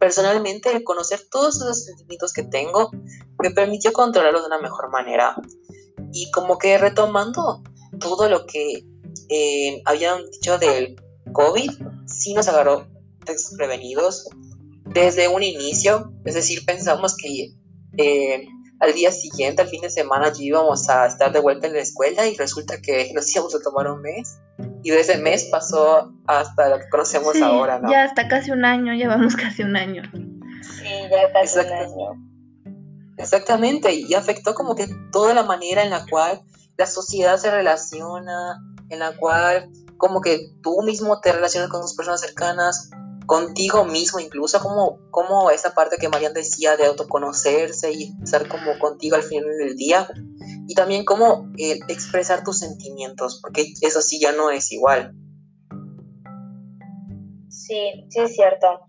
Personalmente, 0.00 0.82
conocer 0.82 1.20
todos 1.30 1.56
esos 1.56 1.84
sentimientos 1.84 2.32
que 2.32 2.42
tengo 2.42 2.90
me 3.38 3.50
permitió 3.50 3.92
controlarlos 3.92 4.42
de 4.42 4.46
una 4.46 4.60
mejor 4.60 4.90
manera. 4.90 5.36
Y 6.12 6.30
como 6.30 6.58
que 6.58 6.78
retomando 6.78 7.62
todo 8.00 8.28
lo 8.30 8.46
que 8.46 8.84
eh, 9.28 9.82
habían 9.84 10.24
dicho 10.30 10.58
del 10.58 10.96
COVID, 11.32 11.70
sí 12.06 12.32
nos 12.32 12.48
agarró 12.48 12.86
desprevenidos 13.26 14.28
desde 14.86 15.28
un 15.28 15.42
inicio. 15.42 16.10
Es 16.24 16.34
decir, 16.34 16.64
pensamos 16.64 17.16
que 17.16 17.52
eh, 17.98 18.48
al 18.84 18.94
día 18.94 19.10
siguiente, 19.12 19.62
al 19.62 19.68
fin 19.68 19.80
de 19.80 19.90
semana, 19.90 20.28
ya 20.28 20.42
íbamos 20.42 20.88
a 20.88 21.06
estar 21.06 21.32
de 21.32 21.40
vuelta 21.40 21.66
en 21.66 21.74
la 21.74 21.80
escuela 21.80 22.26
y 22.26 22.36
resulta 22.36 22.80
que 22.80 23.10
nos 23.14 23.34
íbamos 23.34 23.54
a 23.54 23.60
tomar 23.60 23.90
un 23.90 24.02
mes. 24.02 24.38
Y 24.82 24.90
de 24.90 25.00
ese 25.00 25.18
mes 25.18 25.48
pasó 25.50 26.12
hasta 26.26 26.68
lo 26.68 26.78
que 26.78 26.88
conocemos 26.90 27.40
ahora, 27.40 27.78
¿no? 27.78 27.90
Ya 27.90 28.04
hasta 28.04 28.28
casi 28.28 28.50
un 28.50 28.64
año, 28.64 28.92
llevamos 28.94 29.34
casi 29.36 29.62
un 29.62 29.76
año. 29.76 30.02
Sí, 30.12 30.88
ya 31.10 31.32
casi 31.32 31.58
un 31.58 31.72
año. 31.72 32.34
Exactamente, 33.16 33.92
y 33.92 34.12
afectó 34.14 34.54
como 34.54 34.74
que 34.74 34.86
toda 35.12 35.34
la 35.34 35.44
manera 35.44 35.82
en 35.82 35.90
la 35.90 36.04
cual 36.06 36.42
la 36.76 36.86
sociedad 36.86 37.36
se 37.38 37.50
relaciona, 37.50 38.60
en 38.90 38.98
la 38.98 39.16
cual 39.16 39.70
como 39.96 40.20
que 40.20 40.50
tú 40.62 40.82
mismo 40.82 41.20
te 41.20 41.32
relacionas 41.32 41.70
con 41.70 41.80
tus 41.80 41.94
personas 41.94 42.20
cercanas, 42.20 42.90
contigo 43.26 43.84
mismo, 43.84 44.20
incluso 44.20 44.60
como, 44.60 44.98
como 45.10 45.50
esa 45.50 45.74
parte 45.74 45.96
que 45.98 46.08
Marian 46.08 46.34
decía 46.34 46.76
de 46.76 46.86
autoconocerse 46.86 47.92
y 47.92 48.12
estar 48.22 48.48
como 48.48 48.78
contigo 48.78 49.16
al 49.16 49.22
final 49.22 49.56
del 49.58 49.76
día, 49.76 50.08
y 50.66 50.74
también 50.74 51.04
como 51.04 51.50
eh, 51.58 51.78
expresar 51.88 52.44
tus 52.44 52.60
sentimientos, 52.60 53.40
porque 53.42 53.66
eso 53.80 54.00
sí 54.00 54.20
ya 54.20 54.32
no 54.32 54.50
es 54.50 54.72
igual. 54.72 55.12
Sí, 57.48 58.06
sí 58.10 58.20
es 58.20 58.34
cierto. 58.34 58.80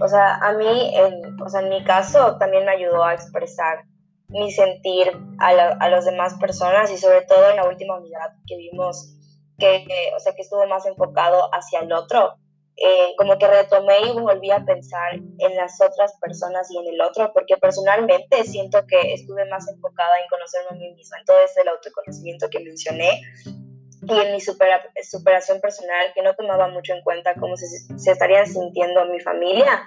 O 0.00 0.08
sea, 0.08 0.36
a 0.36 0.52
mí, 0.52 0.94
en, 0.94 1.40
o 1.40 1.48
sea, 1.48 1.60
en 1.60 1.70
mi 1.70 1.84
caso, 1.84 2.36
también 2.38 2.64
me 2.64 2.72
ayudó 2.72 3.04
a 3.04 3.14
expresar 3.14 3.84
mi 4.28 4.52
sentir 4.52 5.08
a, 5.38 5.48
a 5.48 5.88
las 5.88 6.04
demás 6.04 6.34
personas 6.34 6.90
y 6.90 6.98
sobre 6.98 7.22
todo 7.22 7.50
en 7.50 7.56
la 7.56 7.68
última 7.68 7.96
unidad 7.96 8.32
que 8.46 8.56
vimos 8.56 9.14
que, 9.58 9.86
o 10.16 10.20
sea, 10.20 10.34
que 10.34 10.42
estuvo 10.42 10.66
más 10.66 10.86
enfocado 10.86 11.50
hacia 11.52 11.80
el 11.80 11.92
otro, 11.92 12.36
eh, 12.80 13.14
como 13.16 13.38
que 13.38 13.48
retomé 13.48 14.00
y 14.02 14.12
volví 14.12 14.50
a 14.52 14.64
pensar 14.64 15.14
en 15.14 15.56
las 15.56 15.80
otras 15.80 16.16
personas 16.20 16.70
y 16.70 16.78
en 16.78 16.94
el 16.94 17.00
otro, 17.00 17.32
porque 17.32 17.56
personalmente 17.56 18.44
siento 18.44 18.86
que 18.86 19.14
estuve 19.14 19.44
más 19.46 19.68
enfocada 19.68 20.20
en 20.22 20.28
conocerme 20.28 20.68
a 20.70 20.74
mí 20.74 20.94
misma, 20.94 21.18
en 21.18 21.24
todo 21.24 21.38
ese 21.44 21.68
autoconocimiento 21.68 22.48
que 22.50 22.60
mencioné 22.60 23.20
y 24.02 24.12
en 24.12 24.32
mi 24.32 24.40
superación 24.40 25.60
personal, 25.60 26.06
que 26.14 26.22
no 26.22 26.34
tomaba 26.34 26.68
mucho 26.68 26.92
en 26.94 27.02
cuenta 27.02 27.34
cómo 27.34 27.56
se, 27.56 27.66
se 27.66 28.12
estarían 28.12 28.46
sintiendo 28.46 29.04
mi 29.06 29.18
familia. 29.18 29.82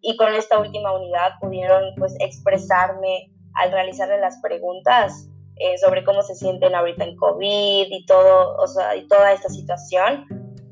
Y 0.00 0.16
con 0.16 0.32
esta 0.32 0.58
última 0.58 0.96
unidad 0.96 1.32
pudieron 1.40 1.94
pues 1.98 2.16
expresarme 2.20 3.30
al 3.54 3.70
realizarle 3.70 4.18
las 4.18 4.40
preguntas 4.40 5.28
eh, 5.56 5.76
sobre 5.76 6.04
cómo 6.04 6.22
se 6.22 6.34
sienten 6.34 6.74
ahorita 6.74 7.04
en 7.04 7.16
COVID 7.16 7.86
y 7.90 8.06
todo, 8.06 8.56
o 8.56 8.66
sea, 8.66 8.96
y 8.96 9.06
toda 9.08 9.32
esta 9.32 9.50
situación. 9.50 10.26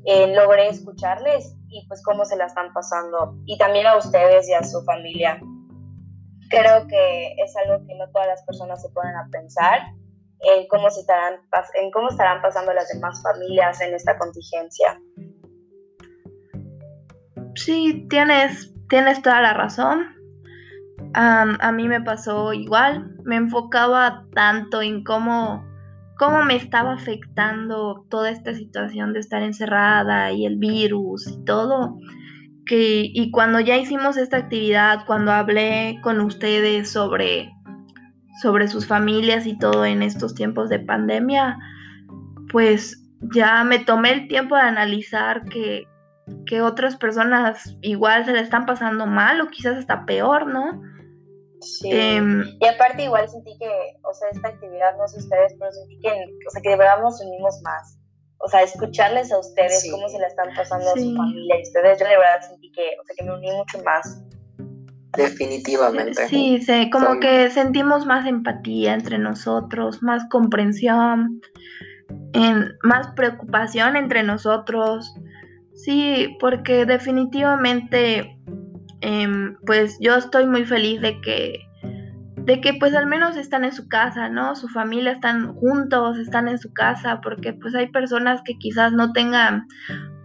Eh, 0.05 0.33
logré 0.33 0.69
escucharles 0.69 1.58
y 1.69 1.85
pues 1.87 2.03
cómo 2.03 2.25
se 2.25 2.35
la 2.35 2.45
están 2.45 2.73
pasando 2.73 3.35
y 3.45 3.57
también 3.57 3.87
a 3.87 3.97
ustedes 3.97 4.47
y 4.49 4.53
a 4.53 4.63
su 4.63 4.83
familia. 4.83 5.39
Creo 6.49 6.87
que 6.87 7.33
es 7.37 7.55
algo 7.57 7.85
que 7.85 7.95
no 7.95 8.09
todas 8.11 8.27
las 8.27 8.43
personas 8.43 8.81
se 8.81 8.89
ponen 8.89 9.15
a 9.15 9.27
pensar 9.31 9.81
en 10.41 10.67
cómo, 10.67 10.87
estarán, 10.87 11.35
en 11.75 11.91
cómo 11.91 12.09
estarán 12.09 12.41
pasando 12.41 12.73
las 12.73 12.87
demás 12.89 13.21
familias 13.21 13.81
en 13.81 13.93
esta 13.93 14.17
contingencia. 14.17 14.99
Sí, 17.55 18.07
tienes, 18.09 18.73
tienes 18.87 19.21
toda 19.21 19.41
la 19.41 19.53
razón. 19.53 20.15
a 21.13 21.71
mí 21.71 21.87
me 21.87 22.01
pasó 22.01 22.53
igual, 22.53 23.15
me 23.23 23.35
enfocaba 23.35 24.25
tanto 24.33 24.81
en 24.81 25.03
cómo 25.03 25.68
cómo 26.19 26.43
me 26.43 26.57
estaba 26.57 26.93
afectando 26.93 28.05
toda 28.09 28.29
esta 28.29 28.53
situación 28.53 29.13
de 29.13 29.21
estar 29.21 29.41
encerrada 29.41 30.33
y 30.33 30.45
el 30.45 30.57
virus 30.57 31.25
y 31.27 31.45
todo. 31.45 31.97
Que, 32.65 33.09
y 33.11 33.31
cuando 33.31 33.61
ya 33.61 33.77
hicimos 33.77 34.17
esta 34.17 34.35
actividad, 34.35 35.05
cuando 35.07 35.31
hablé 35.31 35.97
con 36.03 36.19
ustedes 36.19 36.91
sobre, 36.91 37.49
sobre 38.41 38.67
sus 38.67 38.85
familias 38.85 39.47
y 39.47 39.57
todo 39.57 39.85
en 39.85 40.03
estos 40.03 40.35
tiempos 40.35 40.67
de 40.69 40.79
pandemia, 40.79 41.57
pues 42.51 43.01
ya 43.33 43.63
me 43.63 43.79
tomé 43.79 44.11
el 44.11 44.27
tiempo 44.27 44.55
de 44.55 44.61
analizar 44.63 45.45
que, 45.45 45.87
que 46.45 46.61
otras 46.61 46.97
personas 46.97 47.77
igual 47.81 48.25
se 48.25 48.33
le 48.33 48.41
están 48.41 48.65
pasando 48.65 49.07
mal 49.07 49.39
o 49.39 49.47
quizás 49.47 49.77
hasta 49.77 50.05
peor, 50.05 50.47
¿no? 50.47 50.81
Sí. 51.61 51.89
Em, 51.91 52.43
y 52.59 52.65
aparte 52.65 53.03
igual 53.03 53.29
sentí 53.29 53.57
que, 53.57 53.69
o 54.03 54.13
sea, 54.13 54.29
esta 54.31 54.49
actividad, 54.49 54.97
no 54.97 55.07
sé 55.07 55.19
ustedes, 55.19 55.55
pero 55.59 55.71
sentí 55.71 55.99
que, 55.99 56.09
o 56.09 56.51
sea, 56.51 56.61
que 56.61 56.69
de 56.69 56.77
verdad 56.77 57.01
nos 57.01 57.21
unimos 57.21 57.61
más. 57.63 57.97
O 58.39 58.47
sea, 58.47 58.61
escucharles 58.63 59.31
a 59.33 59.39
ustedes 59.39 59.89
cómo 59.91 60.07
se 60.07 60.17
la 60.17 60.27
están 60.27 60.55
pasando 60.55 60.87
a 60.89 60.93
su 60.93 61.15
familia 61.15 61.59
y 61.59 61.63
ustedes, 61.63 61.99
yo 61.99 62.05
de 62.05 62.17
verdad 62.17 62.41
sentí 62.47 62.71
que, 62.71 62.95
o 63.01 63.03
sea, 63.03 63.15
que 63.17 63.23
me 63.25 63.33
uní 63.33 63.51
mucho 63.51 63.83
más. 63.83 64.23
Definitivamente. 65.17 66.27
Sí, 66.27 66.61
sí 66.61 66.89
como 66.89 67.19
que 67.19 67.49
sentimos 67.49 68.05
más 68.05 68.25
empatía 68.25 68.93
entre 68.93 69.17
nosotros, 69.17 70.01
más 70.01 70.23
comprensión, 70.29 71.41
en, 72.33 72.77
más 72.83 73.07
preocupación 73.15 73.97
entre 73.97 74.23
nosotros. 74.23 75.13
Sí, 75.73 76.37
porque 76.39 76.85
definitivamente 76.85 78.38
Em, 79.01 79.55
pues 79.65 79.97
yo 79.99 80.15
estoy 80.15 80.45
muy 80.45 80.65
feliz 80.65 81.01
de 81.01 81.21
que 81.21 81.69
de 82.45 82.61
que 82.61 82.73
pues 82.73 82.95
al 82.95 83.05
menos 83.05 83.37
están 83.37 83.63
en 83.63 83.73
su 83.73 83.87
casa, 83.87 84.27
¿no? 84.27 84.55
Su 84.55 84.67
familia 84.69 85.11
están 85.11 85.53
juntos, 85.53 86.17
están 86.17 86.47
en 86.47 86.57
su 86.57 86.73
casa, 86.73 87.21
porque 87.21 87.53
pues 87.53 87.75
hay 87.75 87.87
personas 87.87 88.41
que 88.43 88.57
quizás 88.57 88.91
no 88.91 89.11
tengan 89.13 89.67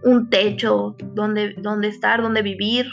un 0.03 0.29
techo 0.29 0.95
donde, 1.13 1.53
donde 1.59 1.87
estar, 1.87 2.23
donde 2.23 2.41
vivir, 2.41 2.87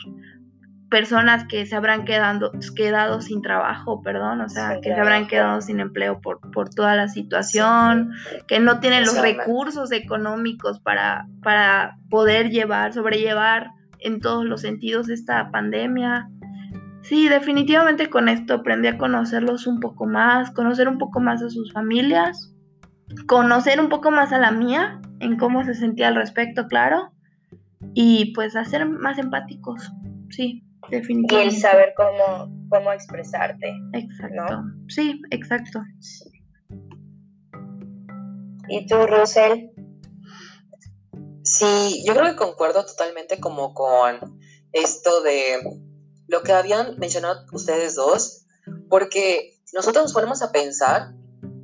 personas 0.91 1.47
que 1.47 1.65
se 1.65 1.75
habrán 1.75 2.05
quedado, 2.05 2.53
quedado 2.77 3.23
sin 3.23 3.41
trabajo, 3.41 4.03
perdón, 4.03 4.43
o 4.43 4.49
sea, 4.51 4.79
que 4.83 4.95
se 4.95 5.01
habrán 5.01 5.27
quedado 5.27 5.63
sin 5.63 5.81
empleo 5.81 6.21
por, 6.21 6.39
por 6.51 6.69
toda 6.69 6.95
la 6.95 7.09
situación, 7.09 8.13
que 8.47 8.61
no 8.61 8.81
tienen 8.81 9.05
los 9.05 9.19
recursos 9.19 9.93
económicos 9.93 10.81
para, 10.81 11.27
para 11.43 11.97
poder 12.11 12.51
llevar, 12.51 12.93
sobrellevar 12.93 13.71
en 14.05 14.21
todos 14.21 14.45
los 14.45 14.63
sentidos 14.63 15.09
esta 15.09 15.51
pandemia. 15.51 16.29
Sí, 17.03 17.29
definitivamente 17.29 18.09
con 18.09 18.29
esto 18.29 18.55
aprendí 18.55 18.89
a 18.89 18.99
conocerlos 18.99 19.67
un 19.67 19.81
poco 19.81 20.07
más, 20.07 20.51
conocer 20.53 20.89
un 20.89 20.99
poco 20.99 21.21
más 21.21 21.43
a 21.43 21.51
sus 21.51 21.73
familias, 21.73 22.55
conocer 23.27 23.81
un 23.81 23.89
poco 23.89 24.11
más 24.11 24.33
a 24.33 24.39
la 24.39 24.53
mía, 24.53 25.01
en 25.21 25.37
cómo 25.37 25.65
se 25.65 25.75
sentía 25.75 26.09
al 26.09 26.15
respecto, 26.15 26.69
claro, 26.69 27.13
y 27.95 28.33
pues 28.35 28.55
hacer 28.55 28.89
más 28.89 29.19
empáticos, 29.19 29.93
sí, 30.31 30.65
definitivamente. 30.91 31.55
Y 31.55 31.57
el 31.57 31.61
saber 31.61 31.93
cómo, 31.97 32.69
cómo 32.69 32.93
expresarte. 32.93 33.75
Exacto, 33.93 34.63
sí, 34.89 35.21
exacto. 35.31 35.83
¿Y 38.69 38.87
tú, 38.87 38.95
Russell? 39.07 39.72
Sí, 41.63 42.03
yo 42.05 42.13
creo 42.15 42.25
que 42.25 42.35
concuerdo 42.35 42.85
totalmente 42.85 43.39
como 43.39 43.73
con 43.73 44.41
esto 44.73 45.23
de 45.23 45.61
lo 46.27 46.43
que 46.43 46.53
habían 46.53 46.99
mencionado 46.99 47.47
ustedes 47.53 47.95
dos, 47.95 48.47
porque 48.89 49.61
nosotros 49.73 50.07
nos 50.07 50.13
ponemos 50.13 50.43
a 50.43 50.51
pensar 50.51 51.15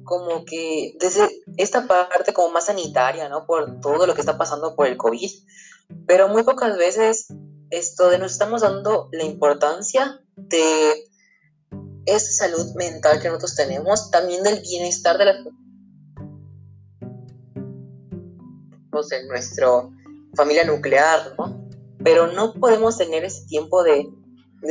como 0.04 0.44
que 0.44 0.94
desde 1.00 1.28
esta 1.56 1.88
parte 1.88 2.32
como 2.32 2.52
más 2.52 2.66
sanitaria, 2.66 3.28
¿no? 3.28 3.44
Por 3.44 3.80
todo 3.80 4.06
lo 4.06 4.14
que 4.14 4.20
está 4.20 4.38
pasando 4.38 4.76
por 4.76 4.86
el 4.86 4.96
COVID, 4.96 5.32
pero 6.06 6.28
muy 6.28 6.44
pocas 6.44 6.78
veces 6.78 7.26
esto 7.70 8.08
de 8.08 8.20
nos 8.20 8.30
estamos 8.30 8.60
dando 8.60 9.08
la 9.10 9.24
importancia 9.24 10.20
de 10.36 11.08
esa 12.06 12.46
salud 12.46 12.72
mental 12.76 13.20
que 13.20 13.26
nosotros 13.26 13.56
tenemos, 13.56 14.12
también 14.12 14.44
del 14.44 14.60
bienestar 14.60 15.18
de 15.18 15.24
las 15.24 15.44
en 19.12 19.28
nuestra 19.28 19.68
familia 20.34 20.64
nuclear, 20.64 21.34
¿no? 21.38 21.68
Pero 22.02 22.28
no 22.28 22.54
podemos 22.54 22.96
tener 22.96 23.24
ese 23.24 23.46
tiempo 23.46 23.82
de, 23.82 24.08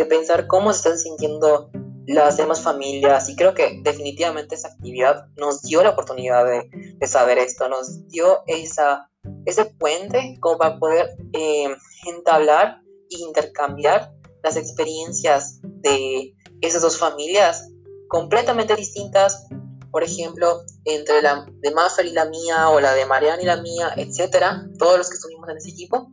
pensar 0.10 0.48
cómo 0.48 0.74
se 0.74 0.80
están 0.80 0.98
sintiendo 0.98 1.70
las 2.06 2.38
demás 2.38 2.62
familias 2.62 3.30
y 3.30 3.36
creo 3.36 3.54
que 3.54 3.80
definitivamente 3.84 4.56
esa 4.56 4.70
actividad 4.70 5.28
nos 5.38 5.62
dio 5.62 5.82
la 5.82 5.92
oportunidad 5.92 6.46
de, 6.46 7.08
saber 7.08 7.38
esto, 7.38 7.70
nos 7.70 8.08
dio 8.10 8.40
esa, 8.48 9.10
ese 9.46 9.66
puente 9.66 10.38
como 10.42 10.58
para 10.58 10.78
poder 10.78 11.10
eh, 11.34 11.74
entablar 12.06 12.82
e 13.10 13.20
intercambiar 13.20 14.12
las 14.44 14.58
experiencias 14.58 15.60
de 15.64 16.34
esas 16.62 16.82
dos 16.82 16.98
familias 16.98 17.70
completamente 18.08 18.76
distintas, 18.76 19.48
por 19.92 20.04
ejemplo, 20.04 20.62
entre 20.88 21.22
la 21.22 21.46
de 21.46 21.72
Maffer 21.72 22.06
y 22.06 22.12
la 22.12 22.26
mía, 22.26 22.70
o 22.70 22.80
la 22.80 22.94
de 22.94 23.06
Mariana 23.06 23.42
y 23.42 23.46
la 23.46 23.62
mía, 23.62 23.92
etcétera, 23.98 24.66
todos 24.80 24.98
los 24.98 25.10
que 25.10 25.16
estuvimos 25.16 25.50
en 25.50 25.58
ese 25.58 25.70
equipo, 25.70 26.12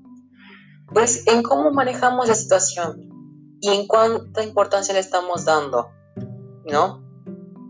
pues 0.92 1.26
en 1.28 1.42
cómo 1.42 1.70
manejamos 1.70 2.26
la 2.26 2.34
situación 2.34 3.08
y 3.60 3.68
en 3.68 3.86
cuánta 3.86 4.42
importancia 4.42 4.92
le 4.92 5.00
estamos 5.00 5.44
dando, 5.44 5.90
¿no? 6.66 7.04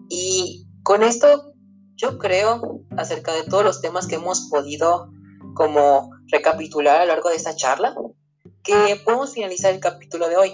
Y 0.09 0.67
con 0.83 1.03
esto 1.03 1.53
yo 1.97 2.19
creo, 2.19 2.81
acerca 2.97 3.33
de 3.35 3.45
todos 3.45 3.65
los 3.65 3.81
temas 3.81 4.07
que 4.07 4.17
hemos 4.17 4.49
podido 4.51 5.11
como 5.55 6.11
recapitular 6.29 7.01
a 7.01 7.05
lo 7.05 7.13
largo 7.13 7.29
de 7.29 7.37
esta 7.37 7.55
charla, 7.55 7.95
que 8.63 9.01
podemos 9.05 9.33
finalizar 9.33 9.75
el 9.75 9.81
capítulo 9.81 10.29
de 10.29 10.37
hoy. 10.37 10.53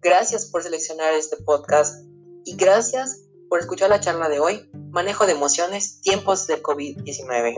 Gracias 0.00 0.46
por 0.46 0.62
seleccionar 0.62 1.12
este 1.12 1.36
podcast 1.44 2.04
y 2.44 2.56
gracias 2.56 3.21
por 3.52 3.60
escuchar 3.60 3.90
la 3.90 4.00
charla 4.00 4.30
de 4.30 4.40
hoy, 4.40 4.66
Manejo 4.92 5.26
de 5.26 5.32
Emociones, 5.32 6.00
Tiempos 6.00 6.46
del 6.46 6.62
COVID-19. 6.62 7.54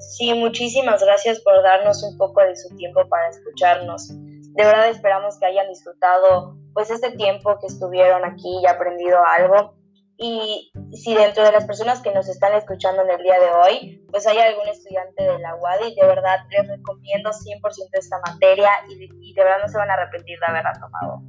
Sí, 0.00 0.34
muchísimas 0.34 1.00
gracias 1.04 1.38
por 1.38 1.62
darnos 1.62 2.02
un 2.02 2.18
poco 2.18 2.40
de 2.40 2.56
su 2.56 2.74
tiempo 2.74 3.08
para 3.08 3.28
escucharnos. 3.28 4.08
De 4.08 4.64
verdad 4.64 4.88
esperamos 4.88 5.38
que 5.38 5.46
hayan 5.46 5.68
disfrutado 5.68 6.56
pues 6.74 6.90
este 6.90 7.12
tiempo 7.12 7.60
que 7.60 7.68
estuvieron 7.68 8.24
aquí 8.24 8.58
y 8.60 8.66
aprendido 8.66 9.20
algo 9.24 9.76
y 10.18 10.72
si 10.90 11.14
dentro 11.14 11.44
de 11.44 11.52
las 11.52 11.64
personas 11.64 12.02
que 12.02 12.12
nos 12.12 12.28
están 12.28 12.52
escuchando 12.54 13.02
en 13.02 13.10
el 13.10 13.22
día 13.22 13.38
de 13.38 13.50
hoy, 13.52 14.04
pues 14.10 14.26
hay 14.26 14.38
algún 14.38 14.66
estudiante 14.66 15.22
de 15.22 15.38
la 15.38 15.54
UADI, 15.54 15.94
de 15.94 16.06
verdad 16.08 16.38
les 16.50 16.66
recomiendo 16.66 17.30
100% 17.30 17.88
esta 17.92 18.18
materia 18.26 18.68
y, 18.88 19.08
y 19.30 19.32
de 19.32 19.44
verdad 19.44 19.58
no 19.62 19.68
se 19.68 19.78
van 19.78 19.90
a 19.90 19.94
arrepentir 19.94 20.40
de 20.40 20.46
haberla 20.46 20.72
tomado. 20.72 21.22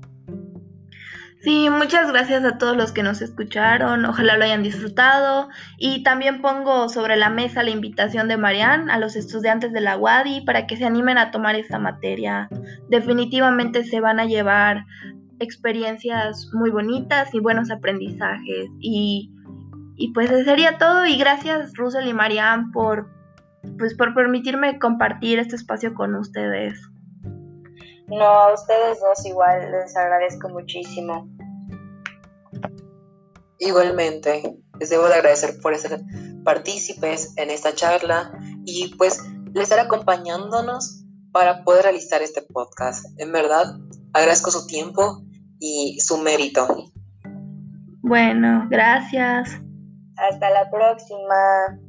Sí, 1.44 1.70
muchas 1.70 2.10
gracias 2.10 2.46
a 2.46 2.58
todos 2.58 2.78
los 2.78 2.94
que 2.94 3.04
nos 3.04 3.22
escucharon, 3.22 4.06
ojalá 4.06 4.38
lo 4.38 4.46
hayan 4.46 4.64
disfrutado 4.64 5.50
y 5.78 6.02
también 6.02 6.42
pongo 6.42 6.88
sobre 6.88 7.18
la 7.18 7.30
mesa 7.30 7.64
la 7.64 7.70
invitación 7.70 8.30
de 8.30 8.38
Marian 8.38 8.90
a 8.90 8.98
los 8.98 9.18
estudiantes 9.18 9.74
de 9.74 9.82
la 9.82 9.98
UADI 9.98 10.46
para 10.46 10.68
que 10.68 10.78
se 10.78 10.86
animen 10.86 11.18
a 11.18 11.32
tomar 11.32 11.56
esta 11.56 11.80
materia. 11.80 12.48
Definitivamente 12.88 13.84
se 13.84 14.00
van 14.00 14.22
a 14.22 14.26
llevar 14.26 14.86
experiencias 15.40 16.50
muy 16.54 16.70
bonitas 16.70 17.34
y 17.34 17.42
buenos 17.42 17.72
aprendizajes. 17.72 18.70
Y, 18.80 19.30
pues 20.14 20.32
eso 20.32 20.46
sería 20.46 20.78
todo 20.78 21.06
y 21.06 21.18
gracias 21.18 21.74
Russell 21.74 22.08
y 22.08 22.14
Marianne 22.14 22.72
por, 22.72 23.10
pues, 23.78 23.96
por 23.96 24.14
permitirme 24.14 24.80
compartir 24.80 25.40
este 25.40 25.58
espacio 25.58 25.94
con 25.94 26.16
ustedes. 26.16 26.80
No, 28.08 28.26
a 28.26 28.54
ustedes 28.54 29.00
dos 29.00 29.26
igual 29.26 29.72
les 29.72 29.96
agradezco 29.96 30.50
muchísimo. 30.50 31.28
Igualmente, 33.60 34.58
les 34.80 34.90
debo 34.90 35.08
de 35.08 35.16
agradecer 35.16 35.60
por 35.62 35.76
ser 35.78 36.02
partícipes 36.44 37.34
en 37.38 37.50
esta 37.50 37.74
charla 37.74 38.32
y 38.66 38.94
pues 38.98 39.24
les 39.54 39.64
estar 39.64 39.80
acompañándonos 39.80 41.06
para 41.32 41.64
poder 41.64 41.84
realizar 41.84 42.22
este 42.22 42.42
podcast. 42.42 43.06
En 43.20 43.32
verdad, 43.32 43.66
agradezco 44.14 44.52
su 44.52 44.68
tiempo 44.68 45.24
y 45.60 46.00
su 46.00 46.18
mérito. 46.18 46.68
Bueno, 48.02 48.68
gracias. 48.70 49.50
Hasta 50.18 50.50
la 50.50 50.70
próxima. 50.70 51.80